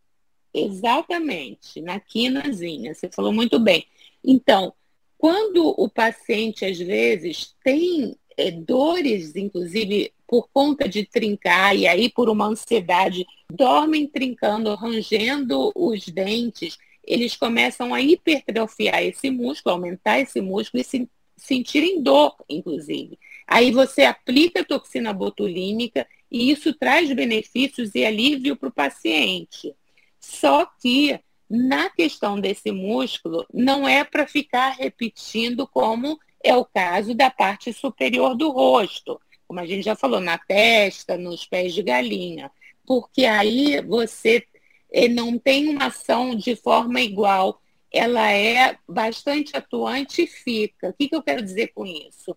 Exatamente, 0.54 1.82
na 1.82 2.00
quinazinha, 2.00 2.94
você 2.94 3.10
falou 3.10 3.34
muito 3.34 3.60
bem. 3.60 3.86
Então, 4.24 4.74
quando 5.18 5.74
o 5.78 5.90
paciente, 5.90 6.64
às 6.64 6.78
vezes, 6.78 7.54
tem 7.64 8.16
é, 8.38 8.52
dores, 8.52 9.36
inclusive 9.36 10.14
por 10.28 10.50
conta 10.52 10.88
de 10.88 11.06
trincar, 11.06 11.76
e 11.76 11.88
aí 11.88 12.10
por 12.10 12.30
uma 12.30 12.48
ansiedade, 12.48 13.26
dormem 13.52 14.06
trincando, 14.08 14.76
rangendo 14.76 15.72
os 15.76 16.06
dentes, 16.08 16.78
eles 17.04 17.36
começam 17.38 17.94
a 17.94 18.02
hipertrofiar 18.02 19.02
esse 19.02 19.30
músculo, 19.30 19.76
aumentar 19.76 20.20
esse 20.20 20.42
músculo 20.42 20.82
e 20.82 20.84
se, 20.84 21.10
sentirem 21.38 22.02
dor, 22.04 22.36
inclusive. 22.50 23.18
Aí 23.48 23.72
você 23.72 24.04
aplica 24.04 24.62
a 24.62 24.66
toxina 24.66 25.14
botulínica 25.14 26.06
e 26.30 26.52
isso 26.52 26.74
traz 26.74 27.12
benefícios 27.14 27.96
e 27.96 28.04
alívio 28.04 28.58
para 28.58 28.68
o 28.68 28.74
paciente. 28.74 29.74
Só 30.20 30.66
que 30.82 31.18
na 31.50 31.90
questão 31.90 32.40
desse 32.40 32.72
músculo, 32.72 33.46
não 33.54 33.88
é 33.88 34.04
para 34.04 34.28
ficar 34.28 34.72
repetindo 34.72 35.66
como 35.66 36.20
é 36.44 36.56
o 36.56 36.66
caso 36.66 37.14
da 37.16 37.30
parte 37.30 37.72
superior 37.72 38.36
do 38.36 38.50
rosto, 38.52 39.20
como 39.48 39.60
a 39.60 39.66
gente 39.66 39.84
já 39.84 39.96
falou, 39.96 40.20
na 40.20 40.38
testa, 40.38 41.18
nos 41.18 41.46
pés 41.46 41.74
de 41.74 41.82
galinha, 41.82 42.52
porque 42.86 43.26
aí 43.26 43.82
você 43.82 44.46
eh, 44.92 45.08
não 45.08 45.38
tem 45.38 45.70
uma 45.70 45.86
ação 45.86 46.36
de 46.36 46.56
forma 46.56 47.02
igual, 47.02 47.62
ela 47.92 48.32
é 48.32 48.78
bastante 48.88 49.56
atuante 49.56 50.24
e 50.24 50.28
fica. 50.28 50.90
O 50.90 50.94
que, 50.94 51.08
que 51.08 51.16
eu 51.16 51.24
quero 51.24 51.42
dizer 51.42 51.68
com 51.68 51.86
isso? 51.86 52.36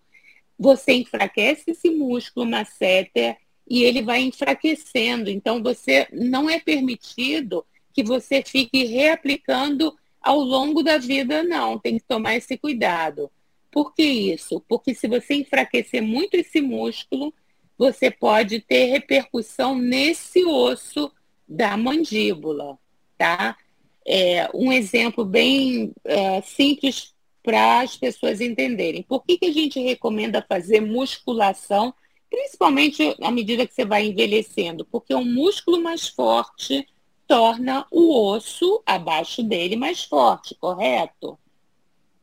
Você 0.57 0.93
enfraquece 0.93 1.71
esse 1.71 1.89
músculo 1.89 2.45
masséter 2.45 3.37
e 3.67 3.83
ele 3.83 4.01
vai 4.01 4.21
enfraquecendo. 4.21 5.29
Então, 5.29 5.61
você 5.61 6.07
não 6.11 6.49
é 6.49 6.59
permitido 6.59 7.65
que 7.93 8.03
você 8.03 8.41
fique 8.43 8.85
reaplicando 8.85 9.95
ao 10.21 10.39
longo 10.39 10.83
da 10.83 10.97
vida, 10.97 11.43
não. 11.43 11.77
Tem 11.79 11.97
que 11.97 12.05
tomar 12.05 12.35
esse 12.35 12.57
cuidado. 12.57 13.31
Por 13.71 13.93
que 13.93 14.03
isso? 14.03 14.61
Porque 14.67 14.93
se 14.93 15.07
você 15.07 15.35
enfraquecer 15.35 16.01
muito 16.01 16.35
esse 16.35 16.61
músculo, 16.61 17.33
você 17.77 18.11
pode 18.11 18.59
ter 18.59 18.85
repercussão 18.85 19.75
nesse 19.75 20.45
osso 20.45 21.11
da 21.47 21.75
mandíbula, 21.77 22.77
tá? 23.17 23.57
É, 24.05 24.49
um 24.53 24.71
exemplo 24.71 25.23
bem 25.23 25.93
é, 26.05 26.41
simples 26.41 27.13
para 27.43 27.81
as 27.81 27.97
pessoas 27.97 28.41
entenderem. 28.41 29.03
Por 29.03 29.23
que, 29.23 29.37
que 29.37 29.45
a 29.45 29.53
gente 29.53 29.79
recomenda 29.79 30.45
fazer 30.47 30.79
musculação, 30.79 31.93
principalmente 32.29 33.15
à 33.21 33.31
medida 33.31 33.65
que 33.65 33.73
você 33.73 33.85
vai 33.85 34.05
envelhecendo? 34.05 34.85
Porque 34.85 35.13
um 35.15 35.25
músculo 35.25 35.81
mais 35.81 36.07
forte 36.07 36.87
torna 37.27 37.85
o 37.89 38.13
osso 38.31 38.83
abaixo 38.85 39.41
dele 39.41 39.75
mais 39.75 40.03
forte, 40.03 40.53
correto? 40.55 41.39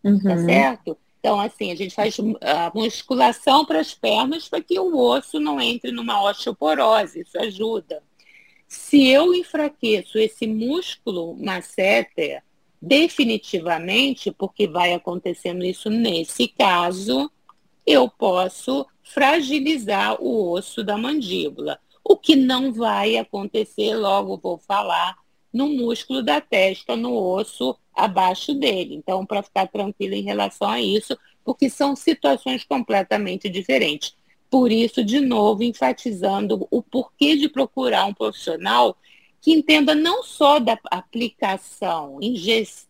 Tá 0.02 0.11
uhum. 0.11 0.19
Tá 0.21 0.38
certo? 0.38 0.99
Então, 1.28 1.40
assim, 1.40 1.70
a 1.70 1.75
gente 1.75 1.94
faz 1.94 2.16
a 2.40 2.73
musculação 2.75 3.66
para 3.66 3.80
as 3.80 3.92
pernas 3.92 4.49
para 4.49 4.62
que 4.62 4.80
o 4.80 4.97
osso 4.97 5.38
não 5.38 5.61
entre 5.61 5.92
numa 5.92 6.23
osteoporose, 6.25 7.20
isso 7.20 7.38
ajuda. 7.38 8.02
Se 8.66 9.06
eu 9.08 9.35
enfraqueço 9.35 10.18
esse 10.18 10.47
músculo 10.47 11.37
masseter, 11.37 12.42
definitivamente, 12.80 14.30
porque 14.30 14.66
vai 14.66 14.94
acontecendo 14.94 15.64
isso 15.64 15.90
nesse 15.90 16.49
caso, 16.49 17.30
eu 17.87 18.08
posso 18.08 18.87
fragilizar 19.02 20.18
o 20.23 20.52
osso 20.52 20.82
da 20.82 20.97
mandíbula 20.97 21.78
o 22.08 22.16
que 22.16 22.35
não 22.35 22.73
vai 22.73 23.18
acontecer, 23.18 23.94
logo 23.94 24.38
vou 24.38 24.56
falar, 24.56 25.14
no 25.52 25.69
músculo 25.69 26.23
da 26.23 26.41
testa, 26.41 26.97
no 26.97 27.15
osso 27.15 27.76
abaixo 27.95 28.54
dele. 28.54 28.95
Então, 28.95 29.25
para 29.25 29.43
ficar 29.43 29.67
tranquilo 29.67 30.15
em 30.15 30.23
relação 30.23 30.69
a 30.69 30.80
isso, 30.80 31.19
porque 31.45 31.71
são 31.71 31.97
situações 31.97 32.65
completamente 32.65 33.49
diferentes. 33.49 34.15
Por 34.50 34.71
isso, 34.71 35.04
de 35.04 35.21
novo, 35.21 35.63
enfatizando 35.63 36.67
o 36.71 36.82
porquê 36.82 37.37
de 37.37 37.49
procurar 37.49 38.06
um 38.06 38.15
profissional 38.15 38.97
que 39.41 39.52
entenda 39.52 39.95
não 39.95 40.23
só 40.23 40.58
da 40.58 40.78
aplicação, 40.91 42.19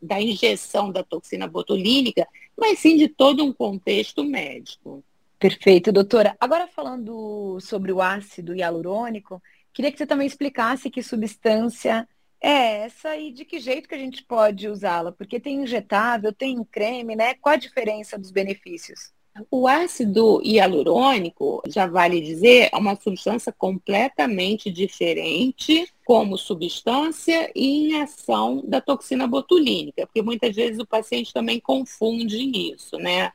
da 0.01 0.21
injeção 0.21 0.91
da 0.91 1.03
toxina 1.03 1.47
botulínica, 1.47 2.27
mas 2.57 2.79
sim 2.79 2.97
de 2.97 3.09
todo 3.09 3.45
um 3.45 3.53
contexto 3.53 4.25
médico. 4.25 5.05
Perfeito, 5.39 5.93
doutora. 5.93 6.37
Agora 6.41 6.67
falando 6.67 7.59
sobre 7.61 7.93
o 7.93 8.01
ácido 8.01 8.57
hialurônico, 8.57 9.41
queria 9.73 9.93
que 9.93 9.99
você 9.99 10.07
também 10.07 10.27
explicasse 10.27 10.91
que 10.91 11.03
substância 11.03 12.09
é 12.41 12.85
essa 12.85 13.17
e 13.17 13.33
de 13.33 13.45
que 13.45 13.59
jeito 13.59 13.89
que 13.89 13.95
a 13.95 13.99
gente 13.99 14.23
pode 14.23 14.69
usá-la, 14.69 15.13
porque 15.13 15.41
tem 15.41 15.63
injetável, 15.63 16.33
tem 16.33 16.63
creme, 16.65 17.17
né? 17.17 17.35
Qual 17.35 17.55
a 17.55 17.59
diferença 17.59 18.19
dos 18.19 18.31
benefícios? 18.31 19.13
O 19.51 19.69
ácido 19.69 20.41
hialurônico, 20.43 21.63
já 21.69 21.87
vale 21.87 22.21
dizer, 22.21 22.71
é 22.73 22.77
uma 22.77 22.97
substância 22.97 23.53
completamente 23.53 24.71
diferente 24.71 25.89
como 26.05 26.37
substância 26.37 27.51
e 27.55 27.93
em 27.93 28.01
ação 28.01 28.65
da 28.67 28.81
toxina 28.81 29.27
botulínica, 29.29 30.07
porque 30.07 30.23
muitas 30.23 30.57
vezes 30.57 30.81
o 30.81 30.87
paciente 30.87 31.33
também 31.33 31.61
confunde 31.61 32.73
isso, 32.73 32.97
né? 32.97 33.33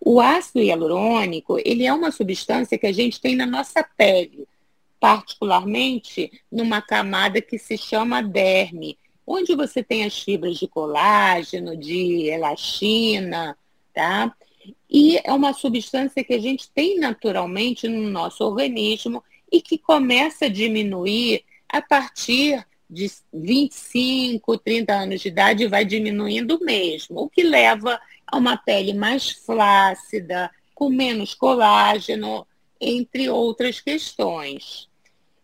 O 0.00 0.20
ácido 0.20 0.60
hialurônico, 0.60 1.58
ele 1.64 1.84
é 1.84 1.92
uma 1.92 2.10
substância 2.10 2.78
que 2.78 2.86
a 2.86 2.92
gente 2.92 3.20
tem 3.20 3.36
na 3.36 3.46
nossa 3.46 3.84
pele, 3.96 4.46
particularmente 5.02 6.30
numa 6.50 6.80
camada 6.80 7.42
que 7.42 7.58
se 7.58 7.76
chama 7.76 8.22
derme, 8.22 8.96
onde 9.26 9.52
você 9.56 9.82
tem 9.82 10.04
as 10.04 10.16
fibras 10.16 10.56
de 10.56 10.68
colágeno, 10.68 11.76
de 11.76 12.28
elastina, 12.28 13.58
tá? 13.92 14.32
E 14.88 15.18
é 15.24 15.32
uma 15.32 15.52
substância 15.54 16.22
que 16.22 16.32
a 16.32 16.38
gente 16.38 16.70
tem 16.70 17.00
naturalmente 17.00 17.88
no 17.88 18.08
nosso 18.10 18.44
organismo 18.44 19.24
e 19.50 19.60
que 19.60 19.76
começa 19.76 20.44
a 20.44 20.48
diminuir 20.48 21.42
a 21.68 21.82
partir 21.82 22.64
de 22.88 23.10
25, 23.34 24.56
30 24.56 24.94
anos 24.94 25.20
de 25.20 25.26
idade 25.26 25.66
vai 25.66 25.84
diminuindo 25.84 26.60
mesmo, 26.60 27.22
o 27.22 27.28
que 27.28 27.42
leva 27.42 28.00
a 28.24 28.36
uma 28.36 28.56
pele 28.56 28.94
mais 28.94 29.32
flácida, 29.32 30.48
com 30.76 30.88
menos 30.88 31.34
colágeno, 31.34 32.46
entre 32.80 33.28
outras 33.28 33.80
questões. 33.80 34.91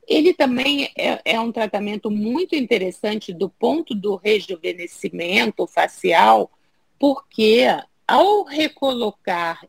Ele 0.08 0.32
também 0.32 0.90
é, 0.96 1.20
é, 1.22 1.38
um 1.38 1.52
tratamento 1.52 2.10
muito 2.10 2.56
interessante 2.56 3.30
do 3.30 3.50
ponto 3.50 3.94
do 3.94 4.16
rejuvenescimento 4.16 5.66
facial, 5.66 6.50
porque 6.98 7.66
ao 8.06 8.42
recolocar 8.44 9.60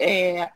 é, 0.00 0.50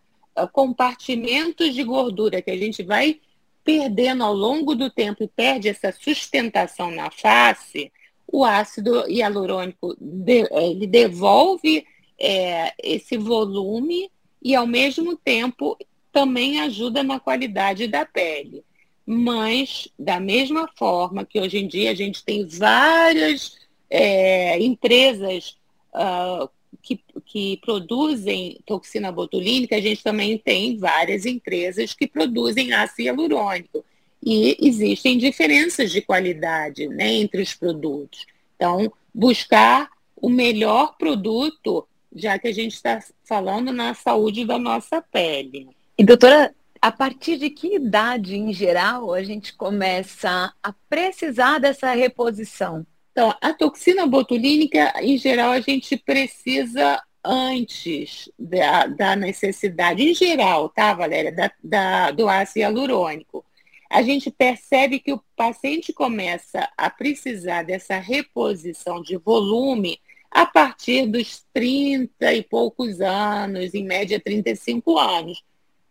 compartimentos 0.52 1.72
de 1.72 1.84
gordura 1.84 2.42
que 2.42 2.50
a 2.50 2.56
gente 2.56 2.82
vai 2.82 3.20
perdendo 3.62 4.24
ao 4.24 4.34
longo 4.34 4.74
do 4.74 4.90
tempo 4.90 5.22
e 5.22 5.28
perde 5.28 5.68
essa 5.68 5.92
sustentação 5.92 6.90
na 6.90 7.08
face, 7.08 7.92
o 8.26 8.44
ácido 8.44 9.08
hialurônico 9.08 9.96
de, 10.00 10.48
ele 10.50 10.86
devolve 10.86 11.86
é, 12.18 12.72
esse 12.82 13.16
volume 13.16 14.10
e, 14.42 14.56
ao 14.56 14.66
mesmo 14.66 15.14
tempo, 15.16 15.78
também 16.10 16.60
ajuda 16.60 17.04
na 17.04 17.20
qualidade 17.20 17.86
da 17.86 18.04
pele. 18.04 18.64
Mas, 19.10 19.88
da 19.98 20.20
mesma 20.20 20.68
forma 20.76 21.24
que 21.24 21.40
hoje 21.40 21.56
em 21.56 21.66
dia 21.66 21.92
a 21.92 21.94
gente 21.94 22.22
tem 22.22 22.46
várias 22.46 23.56
é, 23.88 24.60
empresas 24.62 25.56
uh, 25.94 26.46
que, 26.82 27.00
que 27.24 27.56
produzem 27.64 28.60
toxina 28.66 29.10
botulínica, 29.10 29.76
a 29.76 29.80
gente 29.80 30.02
também 30.02 30.36
tem 30.36 30.76
várias 30.76 31.24
empresas 31.24 31.94
que 31.94 32.06
produzem 32.06 32.74
ácido 32.74 33.00
hialurônico. 33.00 33.82
E 34.22 34.54
existem 34.60 35.16
diferenças 35.16 35.90
de 35.90 36.02
qualidade 36.02 36.86
né, 36.86 37.14
entre 37.14 37.40
os 37.40 37.54
produtos. 37.54 38.26
Então, 38.56 38.92
buscar 39.14 39.88
o 40.16 40.28
melhor 40.28 40.98
produto 40.98 41.88
já 42.14 42.38
que 42.38 42.48
a 42.48 42.52
gente 42.52 42.74
está 42.74 43.02
falando 43.24 43.72
na 43.72 43.94
saúde 43.94 44.44
da 44.44 44.58
nossa 44.58 45.00
pele. 45.00 45.68
E 45.96 46.04
doutora, 46.04 46.54
a 46.80 46.92
partir 46.92 47.38
de 47.38 47.50
que 47.50 47.76
idade, 47.76 48.36
em 48.36 48.52
geral, 48.52 49.12
a 49.12 49.22
gente 49.22 49.54
começa 49.54 50.52
a 50.62 50.72
precisar 50.88 51.58
dessa 51.58 51.92
reposição? 51.92 52.86
Então, 53.12 53.34
a 53.40 53.52
toxina 53.52 54.06
botulínica, 54.06 54.92
em 55.02 55.18
geral, 55.18 55.50
a 55.50 55.60
gente 55.60 55.96
precisa 55.96 57.02
antes 57.24 58.30
da, 58.38 58.86
da 58.86 59.16
necessidade, 59.16 60.02
em 60.02 60.14
geral, 60.14 60.68
tá, 60.68 60.94
Valéria, 60.94 61.32
da, 61.32 61.50
da, 61.62 62.10
do 62.10 62.28
ácido 62.28 62.60
hialurônico. 62.60 63.44
a 63.90 64.02
gente 64.02 64.30
percebe 64.30 65.00
que 65.00 65.12
o 65.12 65.22
paciente 65.34 65.92
começa 65.92 66.68
a 66.76 66.88
precisar 66.90 67.64
dessa 67.64 67.98
reposição 67.98 69.02
de 69.02 69.16
volume 69.16 69.98
a 70.30 70.46
partir 70.46 71.06
dos 71.06 71.44
30 71.52 72.34
e 72.34 72.42
poucos 72.42 73.00
anos, 73.00 73.74
em 73.74 73.84
média 73.84 74.20
35 74.20 74.98
anos. 74.98 75.42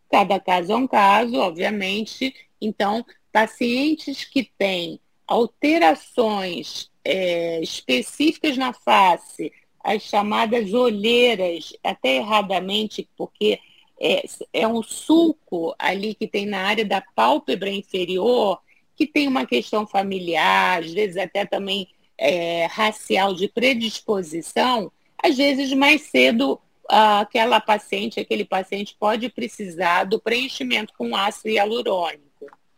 Cada 0.09 0.39
caso 0.39 0.71
é 0.71 0.75
um 0.75 0.87
caso, 0.87 1.35
obviamente. 1.37 2.33
Então, 2.61 3.05
pacientes 3.31 4.23
que 4.23 4.43
têm 4.57 4.99
alterações 5.27 6.89
é, 7.03 7.61
específicas 7.61 8.57
na 8.57 8.73
face, 8.73 9.51
as 9.83 10.03
chamadas 10.03 10.73
olheiras, 10.73 11.73
até 11.83 12.17
erradamente, 12.17 13.07
porque 13.17 13.59
é, 13.99 14.23
é 14.53 14.67
um 14.67 14.83
sulco 14.83 15.75
ali 15.77 16.13
que 16.13 16.27
tem 16.27 16.45
na 16.45 16.65
área 16.65 16.85
da 16.85 17.01
pálpebra 17.01 17.69
inferior, 17.69 18.59
que 18.95 19.05
tem 19.05 19.27
uma 19.27 19.45
questão 19.45 19.85
familiar, 19.85 20.83
às 20.83 20.91
vezes 20.91 21.17
até 21.17 21.45
também 21.45 21.87
é, 22.17 22.65
racial 22.65 23.33
de 23.33 23.47
predisposição, 23.47 24.91
às 25.21 25.37
vezes 25.37 25.71
mais 25.73 26.01
cedo 26.03 26.59
aquela 26.89 27.60
paciente, 27.60 28.19
aquele 28.19 28.45
paciente 28.45 28.95
pode 29.00 29.30
precisar 29.30 30.06
do 30.06 30.19
preenchimento 30.19 30.93
com 30.97 31.15
ácido 31.15 31.50
hialurônico. 31.50 32.28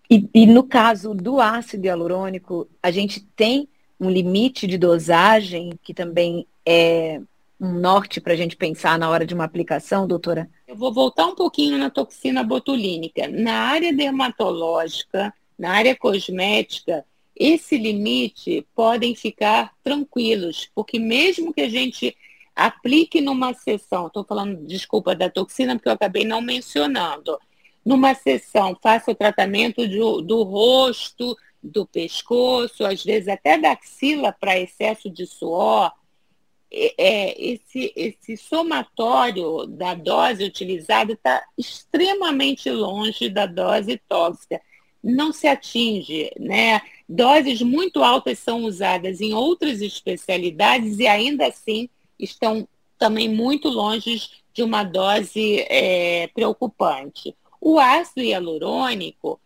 E, 0.10 0.28
e 0.34 0.46
no 0.46 0.64
caso 0.64 1.14
do 1.14 1.40
ácido 1.40 1.86
hialurônico, 1.86 2.68
a 2.82 2.90
gente 2.90 3.20
tem 3.36 3.68
um 4.00 4.10
limite 4.10 4.66
de 4.66 4.78
dosagem 4.78 5.78
que 5.84 5.94
também 5.94 6.48
é 6.66 7.22
um 7.60 7.74
norte 7.74 8.22
para 8.22 8.34
a 8.34 8.36
gente 8.36 8.56
pensar 8.56 8.98
na 8.98 9.10
hora 9.10 9.26
de 9.26 9.34
uma 9.34 9.44
aplicação, 9.44 10.08
doutora? 10.08 10.50
Eu 10.68 10.76
vou 10.76 10.94
voltar 10.94 11.28
um 11.28 11.36
pouquinho 11.36 11.78
na 11.78 11.90
toxina 11.90 12.42
botulínica. 12.44 13.28
Na 13.28 13.54
área 13.54 13.94
dermatológica, 13.94 15.34
na 15.58 15.72
área 15.72 15.96
cosmética, 15.96 17.06
esse 17.36 17.78
limite 17.78 18.66
podem 18.74 19.14
ficar 19.14 19.74
tranquilos, 19.84 20.70
porque 20.74 20.98
mesmo 20.98 21.54
que 21.54 21.62
a 21.62 21.70
gente 21.70 22.16
aplique 22.60 23.22
numa 23.22 23.54
sessão, 23.54 24.08
estou 24.08 24.24
falando, 24.24 24.66
desculpa, 24.66 25.16
da 25.16 25.30
toxina, 25.30 25.76
porque 25.76 25.88
eu 25.88 25.94
acabei 25.94 26.26
não 26.26 26.42
mencionando, 26.42 27.40
numa 27.86 28.14
sessão, 28.14 28.78
faça 28.82 29.12
o 29.12 29.16
tratamento 29.16 29.88
do, 29.88 30.22
do 30.22 30.44
rosto, 30.44 31.38
do 31.64 31.86
pescoço, 31.86 32.86
às 32.86 33.04
vezes 33.04 33.30
até 33.30 33.58
da 33.58 33.72
axila 33.72 34.34
para 34.34 34.60
excesso 34.60 35.10
de 35.10 35.26
suor, 35.26 35.92
é, 36.72 37.42
esse, 37.42 37.92
esse 37.96 38.38
somatório 38.38 39.66
da 39.66 39.96
dose 39.96 40.44
utilizada 40.44 41.14
está 41.14 41.44
extremamente 41.58 42.70
longe 42.70 43.30
da 43.30 43.46
dose 43.46 44.00
tóxica. 44.08 44.62
Não 45.02 45.32
se 45.32 45.48
atinge, 45.48 46.30
né? 46.38 46.82
Doses 47.08 47.62
muito 47.62 48.04
altas 48.04 48.38
são 48.38 48.66
usadas 48.66 49.22
em 49.22 49.34
outras 49.34 49.82
especialidades 49.82 51.00
e 51.00 51.08
ainda 51.08 51.48
assim 51.48 51.90
estão 52.20 52.68
também 52.98 53.30
muito 53.30 53.70
longe 53.70 54.30
de 54.54 54.62
uma 54.62 54.84
dose 54.84 55.66
é, 55.70 56.28
preocupante. 56.28 57.34
O 57.62 57.80
ácido 57.80 58.22
hialurônico, 58.22 59.40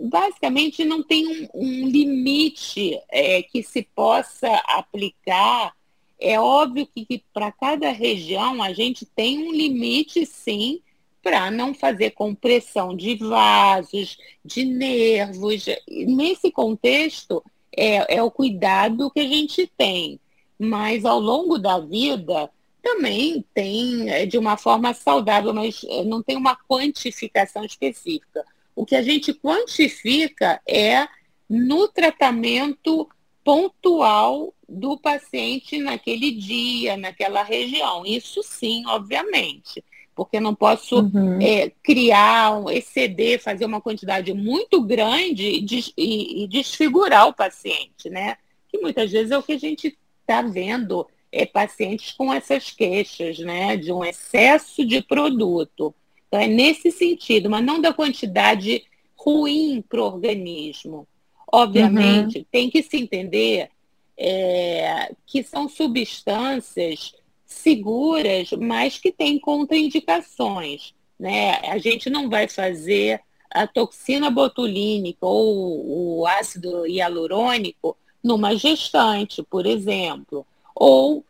basicamente, 0.00 0.84
não 0.84 1.02
tem 1.02 1.26
um, 1.26 1.48
um 1.54 1.88
limite 1.88 2.98
é, 3.08 3.42
que 3.42 3.62
se 3.62 3.82
possa 3.94 4.48
aplicar. 4.66 5.72
É 6.18 6.40
óbvio 6.40 6.86
que, 6.86 7.04
que 7.04 7.22
para 7.32 7.52
cada 7.52 7.90
região 7.90 8.62
a 8.62 8.72
gente 8.72 9.06
tem 9.06 9.38
um 9.46 9.52
limite, 9.52 10.26
sim, 10.26 10.80
para 11.22 11.50
não 11.50 11.74
fazer 11.74 12.12
compressão 12.12 12.96
de 12.96 13.16
vasos, 13.16 14.16
de 14.44 14.64
nervos. 14.64 15.66
Nesse 15.88 16.50
contexto, 16.50 17.42
é, 17.76 18.16
é 18.16 18.22
o 18.22 18.30
cuidado 18.30 19.10
que 19.10 19.20
a 19.20 19.28
gente 19.28 19.70
tem. 19.76 20.18
Mas 20.58 21.04
ao 21.04 21.20
longo 21.20 21.58
da 21.58 21.78
vida, 21.78 22.50
também 22.82 23.44
tem 23.52 24.08
é, 24.08 24.24
de 24.24 24.38
uma 24.38 24.56
forma 24.56 24.94
saudável, 24.94 25.52
mas 25.52 25.84
é, 25.88 26.04
não 26.04 26.22
tem 26.22 26.36
uma 26.36 26.56
quantificação 26.56 27.64
específica. 27.64 28.44
O 28.74 28.86
que 28.86 28.94
a 28.94 29.02
gente 29.02 29.34
quantifica 29.34 30.60
é 30.66 31.06
no 31.48 31.88
tratamento 31.88 33.08
pontual 33.42 34.54
do 34.68 34.98
paciente 34.98 35.78
naquele 35.78 36.32
dia, 36.32 36.96
naquela 36.96 37.42
região. 37.42 38.04
Isso 38.04 38.42
sim, 38.42 38.84
obviamente 38.86 39.82
porque 40.16 40.40
não 40.40 40.54
posso 40.54 41.00
uhum. 41.00 41.38
é, 41.42 41.70
criar, 41.82 42.50
exceder, 42.72 43.38
fazer 43.38 43.66
uma 43.66 43.82
quantidade 43.82 44.32
muito 44.32 44.80
grande 44.80 45.44
e, 45.44 45.66
e, 45.94 46.44
e, 46.44 46.48
desfigurar 46.48 47.28
o 47.28 47.34
paciente, 47.34 48.08
né? 48.08 48.38
Que 48.70 48.78
muitas 48.78 49.12
vezes 49.12 49.30
é 49.30 49.36
o 49.36 49.42
que 49.42 49.52
a 49.52 49.58
gente 49.58 49.96
está 50.26 50.42
vendo 50.42 51.06
é, 51.30 51.46
pacientes 51.46 52.12
com 52.12 52.32
essas 52.32 52.70
queixas, 52.70 53.38
né? 53.38 53.76
De 53.76 53.92
um 53.92 54.04
excesso 54.04 54.84
de 54.84 55.00
produto. 55.00 55.94
Então, 56.26 56.40
é 56.40 56.46
nesse 56.46 56.90
sentido, 56.90 57.48
mas 57.48 57.64
não 57.64 57.80
da 57.80 57.92
quantidade 57.92 58.84
ruim 59.16 59.82
para 59.88 60.00
o 60.00 60.04
organismo. 60.04 61.06
Obviamente, 61.50 62.38
uhum. 62.38 62.44
tem 62.50 62.68
que 62.68 62.82
se 62.82 62.96
entender 62.96 63.70
é, 64.16 65.12
que 65.24 65.42
são 65.42 65.68
substâncias 65.68 67.14
seguras, 67.44 68.50
mas 68.52 68.98
que 68.98 69.12
têm 69.12 69.38
contraindicações. 69.38 70.92
Né? 71.18 71.52
A 71.68 71.78
gente 71.78 72.10
não 72.10 72.28
vai 72.28 72.48
fazer 72.48 73.20
a 73.50 73.66
toxina 73.66 74.28
botulínica 74.30 75.24
ou 75.24 76.18
o 76.20 76.26
ácido 76.26 76.86
hialurônico 76.86 77.96
numa 78.26 78.56
gestante, 78.56 79.40
por 79.40 79.66
exemplo, 79.66 80.44
ou 80.74 81.24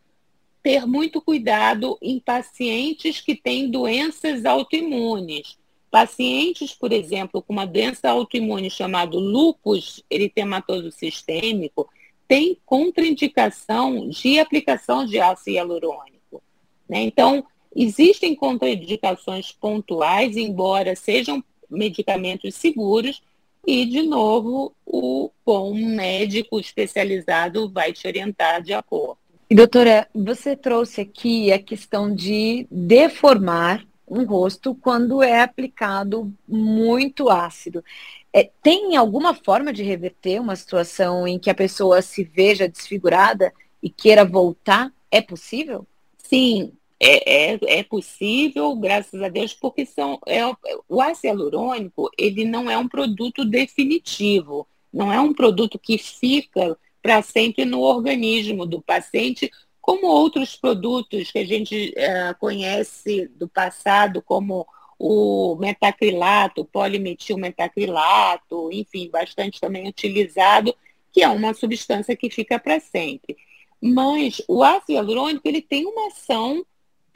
ter 0.63 0.87
muito 0.87 1.21
cuidado 1.21 1.99
em 2.01 2.19
pacientes 2.19 3.21
que 3.21 3.35
têm 3.35 3.71
doenças 3.71 4.47
autoimunes. 4.47 5.59
Pacientes, 5.91 6.73
por 6.73 6.93
exemplo, 6.93 7.43
com 7.43 7.53
uma 7.53 7.67
doença 7.67 8.09
autoimune 8.09 8.71
chamada 8.71 9.15
lúpus 9.15 10.03
eritematoso 10.11 10.91
sistêmico, 10.91 11.87
tem 12.27 12.57
contraindicação 12.65 14.09
de 14.09 14.41
aplicação 14.41 15.05
de 15.05 15.21
ácido 15.21 15.51
hialurônico. 15.51 16.43
Né? 16.89 17.03
Então, 17.03 17.45
existem 17.75 18.35
contraindicações 18.35 19.53
pontuais, 19.53 20.35
embora 20.35 20.97
sejam 20.97 21.45
medicamentos 21.69 22.55
seguros, 22.55 23.23
e, 23.67 23.85
de 23.85 24.03
novo, 24.03 24.73
o 24.87 25.31
bom 25.45 25.75
médico 25.75 26.61
especializado 26.61 27.69
vai 27.69 27.93
te 27.93 28.07
orientar 28.07 28.63
de 28.63 28.73
acordo. 28.73 29.19
E, 29.51 29.55
doutora, 29.55 30.09
você 30.15 30.55
trouxe 30.55 31.01
aqui 31.01 31.53
a 31.53 31.59
questão 31.59 32.15
de 32.15 32.67
deformar 32.71 33.85
um 34.09 34.25
rosto 34.25 34.75
quando 34.75 35.23
é 35.23 35.41
aplicado 35.41 36.33
muito 36.47 37.29
ácido. 37.29 37.85
É, 38.33 38.49
tem 38.63 38.97
alguma 38.97 39.35
forma 39.35 39.73
de 39.73 39.83
reverter 39.83 40.41
uma 40.41 40.55
situação 40.55 41.27
em 41.27 41.39
que 41.39 41.51
a 41.51 41.55
pessoa 41.55 42.03
se 42.03 42.23
veja 42.23 42.69
desfigurada 42.69 43.53
e 43.83 43.91
queira 43.91 44.25
voltar? 44.25 44.93
É 45.11 45.21
possível? 45.21 45.87
Sim, 46.19 46.73
é, 47.01 47.53
é, 47.53 47.59
é 47.79 47.83
possível, 47.83 48.75
graças 48.77 49.21
a 49.23 49.29
Deus, 49.29 49.55
porque 49.55 49.85
são, 49.85 50.19
é, 50.27 50.41
o 50.89 51.01
ácido 51.01 51.29
hialurônico 51.29 52.11
ele 52.19 52.45
não 52.45 52.71
é 52.71 52.79
um 52.79 52.89
produto 52.89 53.45
definitivo, 53.45 54.67
não 54.93 55.13
é 55.13 55.21
um 55.21 55.35
produto 55.35 55.79
que 55.79 55.99
fica 55.99 56.77
para 57.03 57.23
sempre 57.23 57.65
no 57.65 57.81
organismo 57.81 58.67
do 58.67 58.81
paciente, 58.81 59.51
como 59.81 60.07
outros 60.07 60.57
produtos 60.57 61.31
que 61.31 61.39
a 61.39 61.47
gente 61.47 61.93
é, 61.97 62.35
conhece 62.35 63.29
do 63.37 63.47
passado, 63.47 64.23
como 64.23 64.67
o 64.99 65.55
metacrilato, 65.57 66.63
o 66.63 66.65
polimetilmetacrilato, 66.65 68.71
enfim, 68.73 69.11
bastante 69.11 69.61
também 69.61 69.87
utilizado, 69.87 70.75
que 71.13 71.23
é 71.23 71.29
uma 71.29 71.55
substância 71.55 72.17
que 72.17 72.31
fica 72.31 72.59
para 72.59 72.81
sempre. 72.81 73.37
Mas 73.81 74.43
o 74.49 74.65
ácido 74.65 74.93
hialurônico 74.93 75.47
ele 75.47 75.61
tem 75.61 75.87
uma 75.87 76.09
ação 76.09 76.65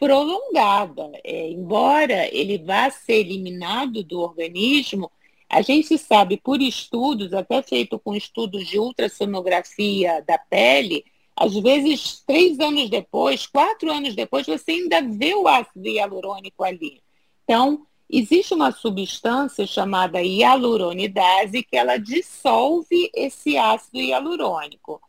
prolongada. 0.01 1.13
É, 1.23 1.51
embora 1.51 2.35
ele 2.35 2.57
vá 2.57 2.91
ser 2.91 3.21
eliminado 3.21 4.03
do 4.03 4.19
organismo, 4.19 5.13
a 5.47 5.61
gente 5.61 5.99
sabe 5.99 6.39
por 6.39 6.63
estudos, 6.63 7.35
até 7.35 7.61
feito 7.61 7.99
com 7.99 8.17
estudos 8.17 8.67
de 8.67 8.79
ultrassonografia 8.79 10.25
da 10.27 10.39
pele, 10.39 11.05
às 11.37 11.55
vezes 11.55 12.23
três 12.27 12.59
anos 12.61 12.89
depois, 12.89 13.47
quatro 13.47 13.93
anos 13.93 14.15
depois, 14.15 14.47
você 14.47 14.73
ainda 14.73 15.03
vê 15.03 15.35
o 15.35 15.47
ácido 15.47 15.87
hialurônico 15.87 16.65
ali. 16.65 17.03
Então, 17.45 17.87
existe 18.09 18.55
uma 18.55 18.73
substância 18.73 19.67
chamada 19.67 20.23
hialuronidase 20.23 21.63
que 21.63 21.77
ela 21.77 21.99
dissolve 21.99 23.11
esse 23.15 23.59
ácido 23.59 23.99
hialurônico. 23.99 25.01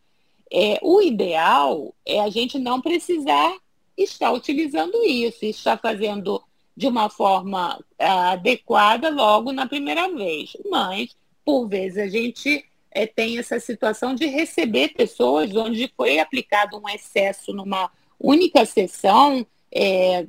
É, 0.52 0.80
o 0.82 1.02
ideal 1.02 1.96
é 2.06 2.20
a 2.20 2.30
gente 2.30 2.60
não 2.60 2.82
precisar 2.82 3.56
estar 3.98 4.32
utilizando 4.32 5.04
isso, 5.04 5.46
estar 5.46 5.78
fazendo 5.78 6.42
de 6.76 6.88
uma 6.88 7.10
forma 7.10 7.78
uh, 7.78 7.84
adequada 8.00 9.10
logo 9.10 9.52
na 9.52 9.68
primeira 9.68 10.10
vez. 10.14 10.56
Mas 10.70 11.16
por 11.46 11.68
vezes 11.68 11.98
a 11.98 12.08
gente 12.08 12.66
é, 12.92 13.06
tem 13.06 13.38
essa 13.38 13.60
situação 13.60 14.14
de 14.14 14.26
receber 14.26 14.90
pessoas 14.90 15.56
onde 15.56 15.92
foi 15.96 16.20
aplicado 16.20 16.78
um 16.78 16.90
excesso 16.90 17.54
numa 17.54 17.90
única 18.20 18.66
sessão, 18.66 19.46
é, 19.72 20.26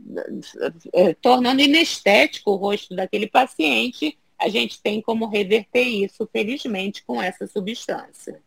é, 0.93 1.15
tornando 1.15 1.61
inestético 1.61 2.53
o 2.53 2.57
rosto 2.57 2.95
daquele 2.95 3.27
paciente. 3.27 4.17
A 4.39 4.49
gente 4.49 4.81
tem 4.81 5.01
como 5.01 5.27
reverter 5.27 5.83
isso, 5.83 6.29
felizmente, 6.33 7.05
com 7.05 7.23
essa 7.23 7.47
substância. 7.47 8.41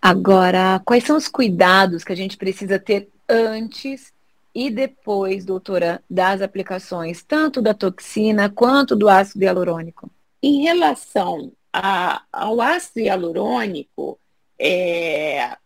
Agora, 0.00 0.80
quais 0.84 1.04
são 1.04 1.16
os 1.16 1.28
cuidados 1.28 2.04
que 2.04 2.12
a 2.12 2.16
gente 2.16 2.36
precisa 2.36 2.78
ter 2.78 3.08
antes 3.28 4.12
e 4.58 4.70
depois, 4.70 5.44
doutora, 5.44 6.02
das 6.10 6.42
aplicações, 6.42 7.22
tanto 7.22 7.62
da 7.62 7.72
toxina 7.72 8.50
quanto 8.50 8.96
do 8.96 9.08
ácido 9.08 9.44
hialurônico? 9.44 10.10
Em 10.42 10.62
relação 10.62 11.52
a, 11.72 12.24
ao 12.32 12.60
ácido 12.60 12.98
hialurônico, 12.98 14.18
é, 14.58 15.56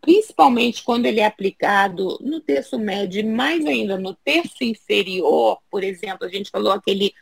principalmente 0.00 0.84
quando 0.84 1.06
ele 1.06 1.18
é 1.18 1.26
aplicado 1.26 2.20
no 2.20 2.40
terço 2.40 2.78
médio 2.78 3.26
mais 3.26 3.66
ainda 3.66 3.98
no 3.98 4.14
terço 4.14 4.62
inferior, 4.62 5.58
por 5.68 5.82
exemplo, 5.82 6.24
a 6.24 6.28
gente 6.28 6.52
falou 6.52 6.70
aquele 6.70 7.12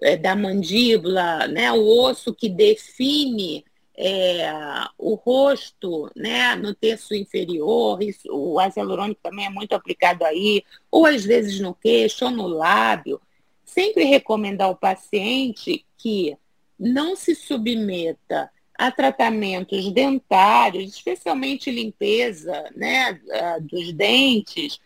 é, 0.00 0.16
da 0.16 0.34
mandíbula, 0.34 1.46
né, 1.46 1.70
o 1.72 1.86
osso 2.04 2.32
que 2.32 2.48
define 2.48 3.66
é, 3.96 4.50
o 4.98 5.14
rosto 5.14 6.10
né, 6.16 6.54
no 6.56 6.74
terço 6.74 7.14
inferior, 7.14 8.02
isso, 8.02 8.28
o 8.30 8.58
ácido 8.58 8.80
hialurônico 8.80 9.20
também 9.22 9.46
é 9.46 9.50
muito 9.50 9.74
aplicado 9.74 10.24
aí, 10.24 10.64
ou 10.90 11.06
às 11.06 11.24
vezes 11.24 11.60
no 11.60 11.74
queixo 11.74 12.24
ou 12.24 12.30
no 12.30 12.46
lábio. 12.46 13.20
Sempre 13.64 14.04
recomendar 14.04 14.68
ao 14.68 14.76
paciente 14.76 15.84
que 15.98 16.36
não 16.78 17.14
se 17.14 17.34
submeta 17.34 18.50
a 18.76 18.90
tratamentos 18.90 19.92
dentários, 19.92 20.94
especialmente 20.94 21.70
limpeza 21.70 22.68
né, 22.74 23.20
dos 23.60 23.92
dentes, 23.92 24.80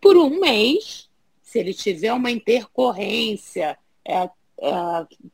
por 0.00 0.16
um 0.16 0.40
mês, 0.40 1.08
se 1.42 1.58
ele 1.58 1.74
tiver 1.74 2.12
uma 2.12 2.30
intercorrência, 2.30 3.76
é, 4.04 4.14
é, 4.22 4.30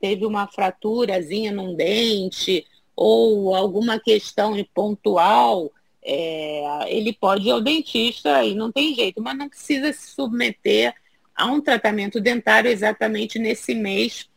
teve 0.01 0.27
uma 0.27 0.47
fraturazinha 0.49 1.53
num 1.53 1.75
dente, 1.75 2.67
ou 3.01 3.55
alguma 3.55 4.01
questão 4.01 4.57
pontual, 4.75 5.71
é, 6.03 6.85
ele 6.89 7.13
pode 7.13 7.47
ir 7.47 7.53
ao 7.53 7.61
dentista 7.61 8.43
e 8.45 8.57
não 8.57 8.73
tem 8.73 8.93
jeito, 8.93 9.23
mas 9.23 9.39
não 9.39 9.49
precisa 9.49 9.93
se 9.93 10.09
submeter 10.09 10.93
a 11.33 11.47
um 11.47 11.61
tratamento 11.61 12.21
dentário 12.21 12.69
exatamente 12.69 13.39
nesse 13.39 13.73
mês 13.73 14.29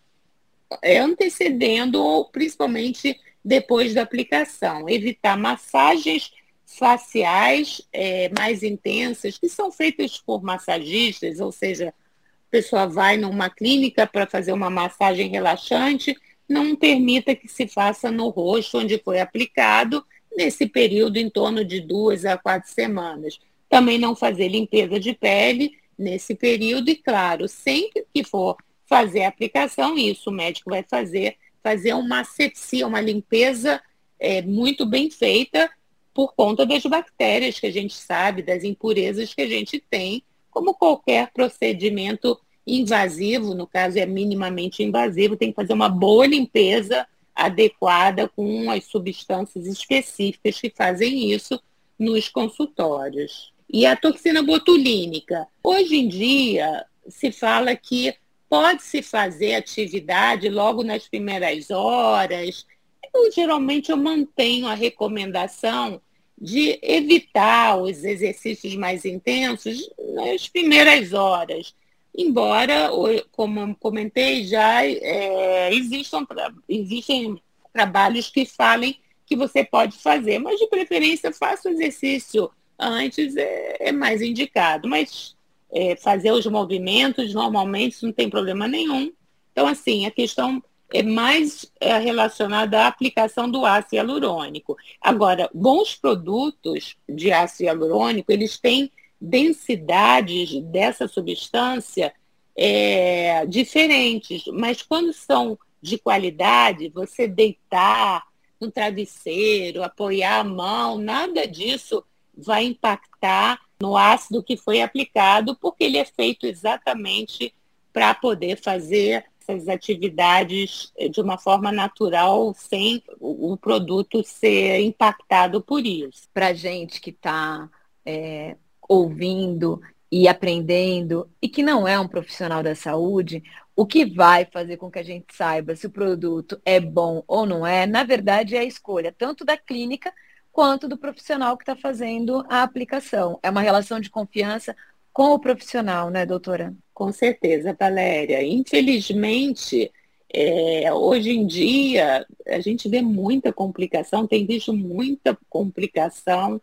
é, 0.84 1.00
antecedendo 1.00 2.04
ou 2.04 2.26
principalmente 2.26 3.20
depois 3.44 3.96
da 3.96 4.04
aplicação. 4.04 4.88
Evitar 4.88 5.36
massagens 5.36 6.32
faciais 6.64 7.82
é, 7.92 8.30
mais 8.30 8.62
intensas, 8.62 9.40
que 9.40 9.50
são 9.50 9.72
feitas 9.72 10.20
por 10.20 10.44
massagistas, 10.44 11.40
ou 11.40 11.52
seja, 11.52 11.90
a 11.90 12.52
pessoa 12.52 12.86
vai 12.86 13.18
numa 13.18 13.50
clínica 13.50 14.06
para 14.06 14.28
fazer 14.28 14.52
uma 14.52 14.70
massagem 14.70 15.30
relaxante, 15.30 16.16
não 16.48 16.76
permita 16.76 17.36
que 17.36 17.48
se 17.48 17.68
faça 17.68 18.12
no 18.12 18.30
rosto 18.30 18.80
onde 18.80 18.98
foi 19.00 19.20
aplicado, 19.20 20.06
nesse 20.36 20.66
período 20.66 21.18
em 21.18 21.30
torno 21.30 21.64
de 21.64 21.82
duas 21.82 22.26
a 22.26 22.38
quatro 22.38 22.70
semanas. 22.70 23.40
Também 23.70 23.98
não 23.98 24.16
fazer 24.16 24.48
limpeza 24.48 25.00
de 25.00 25.14
pele 25.14 25.78
nesse 25.98 26.36
período 26.36 26.90
e, 26.90 26.96
claro, 26.96 27.48
sempre 27.48 28.06
que 28.14 28.24
for 28.24 28.56
fazer 28.86 29.24
a 29.24 29.30
aplicação, 29.30 29.98
isso 29.98 30.30
o 30.30 30.34
médico 30.34 30.70
vai 30.70 30.84
fazer, 30.84 31.38
fazer 31.64 31.94
uma 31.94 32.22
asepsia, 32.22 32.88
uma 32.88 33.00
limpeza 33.00 33.82
é, 34.20 34.42
muito 34.42 34.86
bem 34.86 35.10
feita 35.10 35.70
por 36.14 36.34
conta 36.34 36.66
das 36.66 36.84
bactérias 36.84 37.60
que 37.60 37.68
a 37.68 37.72
gente 37.72 37.94
sabe, 37.94 38.42
das 38.42 38.64
impurezas 38.64 39.34
que 39.34 39.42
a 39.42 39.48
gente 39.48 39.80
tem, 39.90 40.24
como 40.50 40.74
qualquer 40.74 41.32
procedimento 41.32 42.38
invasivo, 42.66 43.54
no 43.54 43.66
caso 43.68 43.98
é 43.98 44.06
minimamente 44.06 44.84
invasivo, 44.84 45.36
tem 45.36 45.50
que 45.50 45.56
fazer 45.56 45.74
uma 45.74 45.90
boa 45.90 46.26
limpeza 46.26 47.08
adequada 47.36 48.28
com 48.28 48.70
as 48.70 48.86
substâncias 48.86 49.66
específicas 49.66 50.60
que 50.60 50.70
fazem 50.70 51.32
isso 51.32 51.60
nos 51.98 52.28
consultórios. 52.28 53.52
E 53.72 53.86
a 53.86 53.96
toxina 53.96 54.44
botulínica. 54.44 55.48
Hoje 55.64 55.96
em 55.96 56.08
dia 56.08 56.86
se 57.08 57.32
fala 57.32 57.76
que 57.76 58.14
pode-se 58.50 59.02
fazer 59.02 59.56
atividade 59.56 60.50
logo 60.50 60.84
nas 60.84 61.08
primeiras 61.08 61.72
horas. 61.72 62.66
Eu, 63.14 63.32
geralmente 63.32 63.92
eu 63.92 63.98
mantenho 63.98 64.68
a 64.68 64.74
recomendação 64.74 66.02
de 66.38 66.80
evitar 66.82 67.78
os 67.78 68.04
exercícios 68.04 68.76
mais 68.76 69.06
intensos 69.06 69.90
nas 70.16 70.50
primeiras 70.50 71.14
horas. 71.14 71.74
Embora, 72.16 72.90
como 73.32 73.76
comentei 73.76 74.46
já, 74.46 74.86
é, 74.86 75.74
existam, 75.74 76.26
existem 76.68 77.42
trabalhos 77.72 78.30
que 78.30 78.46
falem 78.46 78.98
que 79.26 79.36
você 79.36 79.64
pode 79.64 79.98
fazer, 79.98 80.40
mas 80.40 80.60
de 80.60 80.68
preferência 80.68 81.32
faça 81.32 81.70
o 81.70 81.72
exercício 81.72 82.52
antes, 82.78 83.38
é, 83.38 83.78
é 83.80 83.92
mais 83.92 84.22
indicado. 84.22 84.90
Mas 84.90 85.36
é, 85.72 85.96
fazer 85.96 86.32
os 86.32 86.46
movimentos, 86.46 87.34
normalmente 87.34 88.04
não 88.04 88.12
tem 88.12 88.30
problema 88.30 88.68
nenhum. 88.68 89.12
Então, 89.52 89.68
assim, 89.68 90.06
a 90.06 90.12
questão 90.12 90.62
é 90.94 91.02
mais 91.02 91.72
é, 91.80 91.98
relacionada 91.98 92.82
à 92.82 92.88
aplicação 92.88 93.50
do 93.50 93.66
ácido 93.66 93.96
hialurônico. 93.96 94.76
Agora, 95.00 95.50
bons 95.54 95.96
produtos 95.96 96.98
de 97.08 97.32
ácido 97.32 97.64
hialurônico, 97.64 98.32
eles 98.32 98.58
têm 98.60 98.92
densidades 99.22 100.60
dessa 100.64 101.08
substância 101.08 102.12
é, 102.58 103.46
diferentes, 103.46 104.46
mas 104.48 104.82
quando 104.82 105.14
são 105.14 105.58
de 105.82 105.98
qualidade, 105.98 106.90
você 106.90 107.28
deitar 107.28 108.26
no 108.60 108.72
travesseiro, 108.72 109.84
apoiar 109.84 110.40
a 110.40 110.44
mão, 110.44 110.98
nada 110.98 111.48
disso 111.48 112.04
vai 112.36 112.66
impactar 112.66 113.60
no 113.82 113.96
ácido 113.96 114.44
que 114.44 114.58
foi 114.58 114.82
aplicado, 114.82 115.56
porque 115.56 115.84
ele 115.84 115.98
é 115.98 116.06
feito 116.06 116.46
exatamente 116.46 117.54
para 117.92 118.14
poder 118.14 118.62
fazer 118.62 119.26
essas 119.42 119.68
atividades 119.68 120.94
de 121.12 121.20
uma 121.20 121.38
forma 121.38 121.72
natural, 121.72 122.54
sem 122.56 123.04
o 123.20 123.58
produto 123.58 124.24
ser 124.24 124.80
impactado 124.82 125.62
por 125.62 125.86
isso. 125.86 126.30
Para 126.32 126.54
gente 126.54 127.02
que 127.02 127.10
está 127.10 127.68
é, 128.06 128.56
ouvindo 128.92 129.82
e 130.12 130.28
aprendendo 130.28 131.30
e 131.42 131.48
que 131.48 131.64
não 131.64 131.88
é 131.88 131.98
um 131.98 132.10
profissional 132.10 132.62
da 132.62 132.76
saúde, 132.76 133.42
o 133.74 133.86
que 133.86 134.06
vai 134.06 134.44
fazer 134.44 134.76
com 134.76 134.92
que 134.92 135.00
a 135.00 135.04
gente 135.04 135.34
saiba 135.34 135.78
se 135.78 135.88
o 135.88 135.90
produto 135.90 136.62
é 136.66 136.78
bom 136.78 137.24
ou 137.26 137.46
não 137.46 137.66
é, 137.66 137.86
na 137.86 138.04
verdade, 138.04 138.58
é 138.58 138.60
a 138.60 138.66
escolha 138.66 139.16
tanto 139.18 139.46
da 139.46 139.56
clínica 139.56 140.14
quanto 140.52 140.90
do 140.90 140.98
profissional 140.98 141.56
que 141.56 141.64
está 141.64 141.74
fazendo 141.74 142.46
a 142.50 142.64
aplicação. 142.64 143.40
É 143.42 143.50
uma 143.50 143.62
relação 143.62 143.98
de 143.98 144.10
confiança 144.10 144.76
com 145.14 145.30
o 145.32 145.40
profissional, 145.40 146.10
né, 146.10 146.26
doutora? 146.26 146.76
Com 146.94 147.14
certeza, 147.14 147.74
Valéria. 147.80 148.44
Infelizmente, 148.44 149.90
é, 150.34 150.92
hoje 150.92 151.32
em 151.32 151.48
dia, 151.48 152.28
a 152.46 152.60
gente 152.60 152.90
vê 152.90 153.02
muita 153.02 153.54
complicação, 153.54 154.28
tem 154.28 154.46
visto 154.46 154.74
muita 154.74 155.38
complicação, 155.50 156.62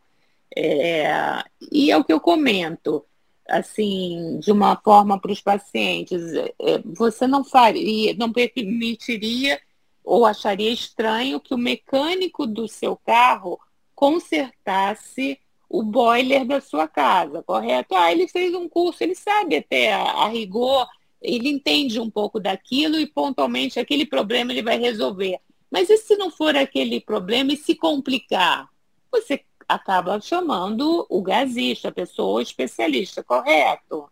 é, 0.56 1.42
e 1.70 1.90
é 1.90 1.96
o 1.96 2.04
que 2.04 2.12
eu 2.12 2.20
comento, 2.20 3.04
assim, 3.48 4.38
de 4.40 4.52
uma 4.52 4.76
forma 4.76 5.20
para 5.20 5.32
os 5.32 5.40
pacientes, 5.40 6.22
é, 6.34 6.78
você 6.84 7.26
não 7.26 7.44
faria, 7.44 8.14
não 8.14 8.32
permitiria 8.32 9.60
ou 10.04 10.24
acharia 10.24 10.70
estranho 10.70 11.40
que 11.40 11.54
o 11.54 11.58
mecânico 11.58 12.46
do 12.46 12.66
seu 12.66 12.96
carro 12.96 13.58
consertasse 13.94 15.38
o 15.68 15.82
boiler 15.82 16.46
da 16.46 16.60
sua 16.60 16.88
casa, 16.88 17.42
correto? 17.42 17.94
Ah, 17.94 18.10
ele 18.10 18.26
fez 18.26 18.54
um 18.54 18.68
curso, 18.68 19.02
ele 19.02 19.14
sabe 19.14 19.56
até 19.56 19.92
a, 19.92 20.02
a 20.02 20.28
rigor, 20.28 20.88
ele 21.20 21.48
entende 21.48 22.00
um 22.00 22.10
pouco 22.10 22.40
daquilo 22.40 22.98
e 22.98 23.06
pontualmente 23.06 23.78
aquele 23.78 24.06
problema 24.06 24.52
ele 24.52 24.62
vai 24.62 24.78
resolver. 24.78 25.38
Mas 25.70 25.90
e 25.90 25.98
se 25.98 26.16
não 26.16 26.30
for 26.30 26.56
aquele 26.56 27.00
problema 27.00 27.52
e 27.52 27.56
se 27.56 27.74
complicar? 27.74 28.68
Você 29.12 29.42
acaba 29.68 30.20
chamando 30.20 31.06
o 31.10 31.20
gasista, 31.20 31.88
a 31.88 31.92
pessoa 31.92 32.40
especialista, 32.42 33.22
correto? 33.22 34.10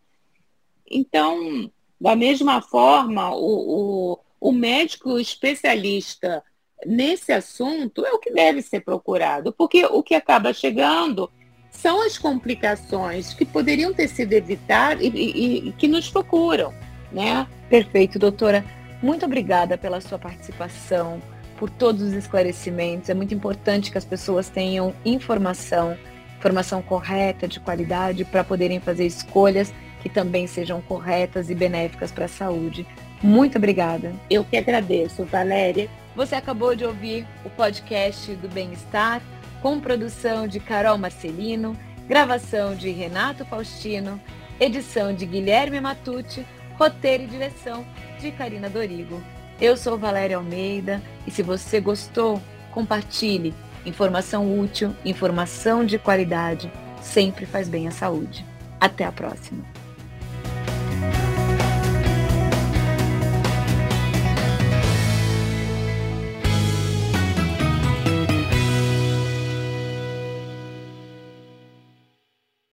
Então, 0.88 1.70
da 2.00 2.14
mesma 2.14 2.60
forma, 2.60 3.34
o, 3.34 4.12
o, 4.12 4.18
o 4.40 4.52
médico 4.52 5.18
especialista 5.18 6.44
nesse 6.84 7.32
assunto 7.32 8.04
é 8.04 8.12
o 8.12 8.18
que 8.18 8.30
deve 8.30 8.60
ser 8.60 8.80
procurado, 8.80 9.52
porque 9.52 9.86
o 9.86 10.02
que 10.02 10.14
acaba 10.14 10.52
chegando 10.52 11.30
são 11.70 12.02
as 12.02 12.18
complicações 12.18 13.34
que 13.34 13.44
poderiam 13.44 13.92
ter 13.94 14.08
sido 14.08 14.32
evitadas 14.32 15.02
e, 15.02 15.08
e, 15.08 15.68
e 15.68 15.72
que 15.72 15.88
nos 15.88 16.10
procuram, 16.10 16.72
né? 17.10 17.46
Perfeito, 17.68 18.18
doutora. 18.18 18.64
Muito 19.02 19.26
obrigada 19.26 19.76
pela 19.76 20.00
sua 20.00 20.18
participação. 20.18 21.20
Por 21.58 21.70
todos 21.70 22.02
os 22.02 22.12
esclarecimentos. 22.12 23.08
É 23.08 23.14
muito 23.14 23.34
importante 23.34 23.90
que 23.90 23.98
as 23.98 24.04
pessoas 24.04 24.48
tenham 24.48 24.94
informação, 25.04 25.96
informação 26.38 26.82
correta, 26.82 27.48
de 27.48 27.60
qualidade, 27.60 28.24
para 28.24 28.44
poderem 28.44 28.80
fazer 28.80 29.06
escolhas 29.06 29.72
que 30.02 30.08
também 30.08 30.46
sejam 30.46 30.80
corretas 30.80 31.50
e 31.50 31.54
benéficas 31.54 32.12
para 32.12 32.26
a 32.26 32.28
saúde. 32.28 32.86
Muito 33.22 33.58
obrigada. 33.58 34.14
Eu 34.30 34.44
que 34.44 34.56
agradeço, 34.56 35.24
Valéria. 35.24 35.88
Você 36.14 36.34
acabou 36.34 36.76
de 36.76 36.84
ouvir 36.84 37.26
o 37.44 37.50
podcast 37.50 38.34
do 38.36 38.48
Bem-Estar, 38.48 39.20
com 39.60 39.80
produção 39.80 40.46
de 40.46 40.60
Carol 40.60 40.96
Marcelino, 40.96 41.76
gravação 42.06 42.76
de 42.76 42.90
Renato 42.90 43.44
Faustino, 43.44 44.20
edição 44.60 45.12
de 45.12 45.26
Guilherme 45.26 45.80
Matucci, 45.80 46.46
roteiro 46.78 47.24
e 47.24 47.26
direção 47.26 47.84
de 48.20 48.30
Karina 48.30 48.70
Dorigo. 48.70 49.20
Eu 49.60 49.74
sou 49.74 49.96
Valéria 49.96 50.36
Almeida 50.36 51.02
e 51.26 51.30
se 51.30 51.42
você 51.42 51.80
gostou, 51.80 52.42
compartilhe. 52.72 53.54
Informação 53.86 54.58
útil, 54.58 54.94
informação 55.02 55.84
de 55.84 55.98
qualidade, 55.98 56.70
sempre 57.00 57.46
faz 57.46 57.66
bem 57.66 57.88
à 57.88 57.90
saúde. 57.90 58.44
Até 58.78 59.04
a 59.04 59.12
próxima. 59.12 59.64